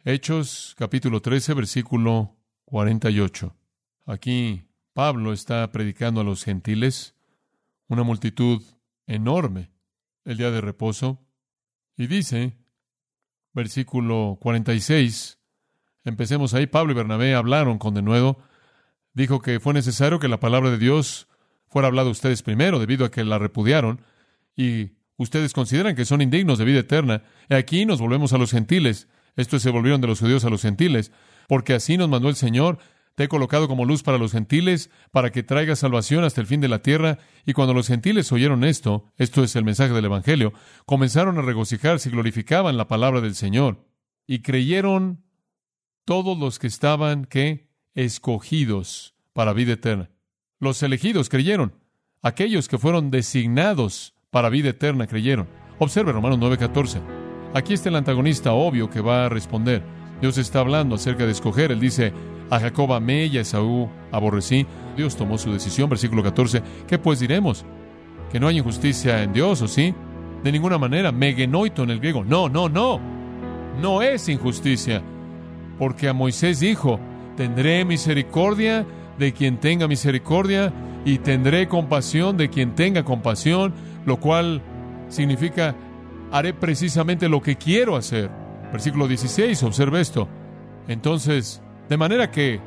Hechos 0.03 0.75
capítulo 0.77 1.23
13, 1.23 1.55
versículo 1.55 2.37
48. 2.65 3.55
Aquí 4.05 4.67
Pablo 4.93 5.33
está 5.33 5.71
predicando 5.71 6.21
a 6.21 6.23
los 6.23 6.43
gentiles 6.43 7.15
una 7.87 8.03
multitud 8.03 8.61
enorme 9.07 9.71
el 10.23 10.37
día 10.37 10.51
de 10.51 10.61
reposo. 10.61 11.25
Y 11.97 12.05
dice, 12.05 12.59
versículo 13.53 14.37
46, 14.39 15.38
empecemos 16.03 16.53
ahí, 16.53 16.67
Pablo 16.67 16.91
y 16.91 16.95
Bernabé 16.95 17.35
hablaron 17.35 17.77
con 17.77 17.93
denuedo, 17.93 18.39
dijo 19.13 19.41
que 19.41 19.59
fue 19.59 19.73
necesario 19.73 20.19
que 20.19 20.27
la 20.27 20.39
palabra 20.39 20.71
de 20.71 20.77
Dios 20.77 21.27
fuera 21.67 21.88
hablada 21.88 22.09
a 22.09 22.12
ustedes 22.12 22.41
primero, 22.41 22.79
debido 22.79 23.05
a 23.05 23.12
que 23.12 23.23
la 23.23 23.38
repudiaron, 23.38 24.01
y 24.55 24.91
ustedes 25.17 25.53
consideran 25.53 25.95
que 25.95 26.05
son 26.05 26.21
indignos 26.21 26.57
de 26.57 26.65
vida 26.65 26.79
eterna. 26.79 27.23
Y 27.49 27.53
aquí 27.53 27.85
nos 27.85 27.99
volvemos 27.99 28.33
a 28.33 28.38
los 28.38 28.51
gentiles, 28.51 29.07
estos 29.35 29.62
se 29.62 29.69
volvieron 29.69 30.01
de 30.01 30.07
los 30.07 30.19
judíos 30.19 30.45
a 30.45 30.49
los 30.49 30.62
gentiles, 30.62 31.12
porque 31.47 31.73
así 31.73 31.97
nos 31.97 32.09
mandó 32.09 32.29
el 32.29 32.35
Señor, 32.35 32.79
te 33.19 33.25
he 33.25 33.27
colocado 33.27 33.67
como 33.67 33.83
luz 33.83 34.01
para 34.01 34.17
los 34.17 34.31
gentiles, 34.31 34.89
para 35.12 35.29
que 35.31 35.43
traiga 35.43 35.75
salvación 35.75 36.23
hasta 36.23 36.39
el 36.39 36.47
fin 36.47 36.62
de 36.62 36.69
la 36.69 36.81
tierra. 36.81 37.17
Y 37.45 37.51
cuando 37.51 37.73
los 37.73 37.88
gentiles 37.88 38.31
oyeron 38.31 38.63
esto, 38.63 39.12
esto 39.17 39.43
es 39.43 39.57
el 39.57 39.65
mensaje 39.65 39.93
del 39.93 40.05
Evangelio, 40.05 40.53
comenzaron 40.85 41.38
a 41.38 41.41
regocijarse 41.41 42.07
y 42.07 42.12
glorificaban 42.13 42.77
la 42.77 42.88
palabra 42.88 43.19
del 43.19 43.35
Señor. 43.35 43.85
Y 44.25 44.39
creyeron 44.39 45.25
todos 46.05 46.38
los 46.38 46.59
que 46.59 46.67
estaban, 46.67 47.25
¿qué? 47.25 47.69
Escogidos 47.95 49.15
para 49.33 49.53
vida 49.53 49.73
eterna. 49.73 50.09
Los 50.59 50.83
elegidos 50.83 51.29
creyeron. 51.29 51.73
Aquellos 52.21 52.67
que 52.67 52.77
fueron 52.77 53.12
designados 53.12 54.13
para 54.29 54.49
vida 54.49 54.69
eterna 54.69 55.07
creyeron. 55.07 55.47
Observe 55.79 56.12
Romanos 56.12 56.39
9:14. 56.39 57.01
Aquí 57.53 57.73
está 57.73 57.89
el 57.89 57.95
antagonista 57.95 58.53
obvio 58.53 58.89
que 58.89 59.01
va 59.01 59.25
a 59.25 59.29
responder. 59.29 59.83
Dios 60.21 60.38
está 60.38 60.59
hablando 60.59 60.95
acerca 60.95 61.25
de 61.25 61.31
escoger. 61.31 61.71
Él 61.71 61.79
dice, 61.79 62.13
a 62.49 62.59
Jacob 62.59 62.93
amé 62.93 63.27
y 63.27 63.38
a 63.38 63.41
Esaú 63.41 63.89
aborrecí. 64.12 64.65
Dios 64.97 65.15
tomó 65.15 65.38
su 65.38 65.51
decisión. 65.51 65.89
Versículo 65.89 66.21
14. 66.21 66.62
¿Qué 66.88 66.99
pues 66.99 67.19
diremos? 67.19 67.65
¿Que 68.31 68.39
no 68.39 68.47
hay 68.47 68.57
injusticia 68.57 69.23
en 69.23 69.33
Dios 69.33 69.62
o 69.62 69.67
sí? 69.67 69.93
De 70.43 70.51
ninguna 70.51 70.77
manera. 70.77 71.12
Megenoito 71.12 71.83
en 71.83 71.91
el 71.91 71.99
griego. 71.99 72.23
No, 72.23 72.49
no, 72.49 72.67
no. 72.67 72.99
No 73.81 74.01
es 74.01 74.27
injusticia. 74.27 75.01
Porque 75.79 76.09
a 76.09 76.13
Moisés 76.13 76.59
dijo, 76.59 76.99
tendré 77.35 77.85
misericordia 77.85 78.85
de 79.17 79.33
quien 79.33 79.57
tenga 79.57 79.87
misericordia 79.87 80.71
y 81.05 81.17
tendré 81.19 81.67
compasión 81.67 82.37
de 82.37 82.49
quien 82.49 82.75
tenga 82.75 83.03
compasión, 83.03 83.73
lo 84.05 84.19
cual 84.19 84.61
significa 85.07 85.75
haré 86.31 86.53
precisamente 86.53 87.29
lo 87.29 87.41
que 87.41 87.55
quiero 87.55 87.95
hacer. 87.95 88.29
Versículo 88.71 89.07
16, 89.07 89.63
observe 89.63 90.01
esto. 90.01 90.27
Entonces, 90.87 91.61
de 91.87 91.97
manera 91.97 92.29
que 92.29 92.59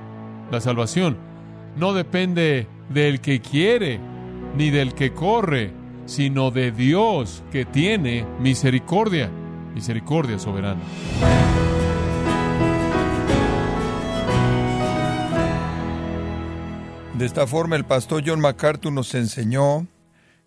la 0.51 0.61
salvación 0.61 1.17
no 1.77 1.93
depende 1.93 2.67
del 2.89 3.21
que 3.21 3.41
quiere 3.41 4.01
ni 4.57 4.71
del 4.71 4.95
que 4.95 5.13
corre, 5.13 5.73
sino 6.07 6.51
de 6.51 6.73
Dios 6.73 7.43
que 7.53 7.65
tiene 7.65 8.27
misericordia, 8.41 9.31
misericordia 9.75 10.39
soberana. 10.39 10.81
De 17.23 17.27
esta 17.27 17.47
forma 17.47 17.77
el 17.77 17.85
pastor 17.85 18.25
John 18.27 18.41
MacArthur 18.41 18.93
nos 18.93 19.15
enseñó 19.15 19.87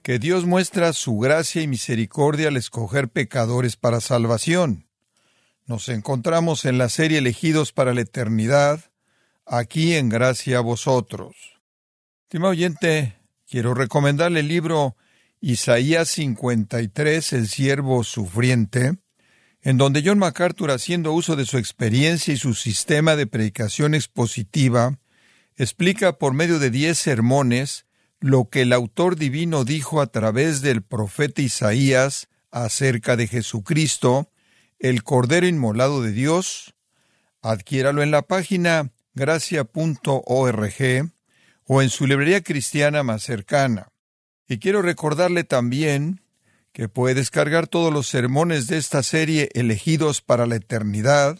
que 0.04 0.20
Dios 0.20 0.46
muestra 0.46 0.92
su 0.92 1.18
gracia 1.18 1.62
y 1.62 1.68
misericordia 1.68 2.50
al 2.50 2.58
escoger 2.58 3.08
pecadores 3.08 3.78
para 3.78 4.02
salvación. 4.02 4.86
Nos 5.66 5.88
encontramos 5.88 6.66
en 6.66 6.78
la 6.78 6.90
serie 6.90 7.20
Elegidos 7.20 7.72
para 7.72 7.94
la 7.94 8.02
Eternidad, 8.02 8.92
aquí 9.46 9.94
en 9.94 10.10
Gracia 10.10 10.58
a 10.58 10.62
vosotros. 10.62 11.62
Estimado 12.24 12.52
oyente, 12.52 13.22
quiero 13.50 13.74
recomendarle 13.74 14.42
el 14.42 14.50
libro 14.50 14.98
Isaías 15.40 16.10
53, 16.10 17.32
El 17.32 17.48
siervo 17.48 18.04
sufriente, 18.04 18.98
en 19.62 19.78
donde 19.78 20.04
John 20.06 20.20
MacArthur, 20.20 20.72
haciendo 20.72 21.14
uso 21.14 21.38
de 21.38 21.46
su 21.46 21.58
experiencia 21.58 22.34
y 22.34 22.38
su 22.38 22.54
sistema 22.54 23.16
de 23.16 23.28
predicación 23.28 23.96
expositiva, 23.96 25.00
explica 25.58 26.18
por 26.18 26.34
medio 26.34 26.60
de 26.60 26.70
diez 26.70 26.98
sermones 26.98 27.86
lo 28.20 28.50
que 28.50 28.62
el 28.64 28.74
autor 28.74 29.16
divino 29.16 29.66
dijo 29.66 30.02
a 30.02 30.08
través 30.08 30.62
del 30.62 30.82
profeta 30.82 31.42
Isaías 31.42 32.28
acerca 32.52 33.16
de 33.16 33.28
Jesucristo, 33.28 34.32
el 34.80 35.04
Cordero 35.04 35.48
Inmolado 35.48 36.02
de 36.02 36.12
Dios. 36.12 36.74
Adquiéralo 37.42 38.02
en 38.02 38.12
la 38.12 38.24
página 38.24 38.92
gracia.org 39.14 40.74
o 41.68 41.82
en 41.82 41.90
su 41.90 42.08
librería 42.08 42.42
cristiana 42.42 43.04
más 43.04 43.24
cercana. 43.24 43.90
Y 44.48 44.60
quiero 44.60 44.82
recordarle 44.82 45.44
también 45.44 46.22
que 46.72 46.90
puede 46.90 47.16
descargar 47.16 47.68
todos 47.68 47.92
los 47.92 48.08
sermones 48.08 48.68
de 48.68 48.78
esta 48.78 49.02
serie 49.02 49.50
elegidos 49.54 50.22
para 50.22 50.46
la 50.46 50.58
eternidad, 50.58 51.40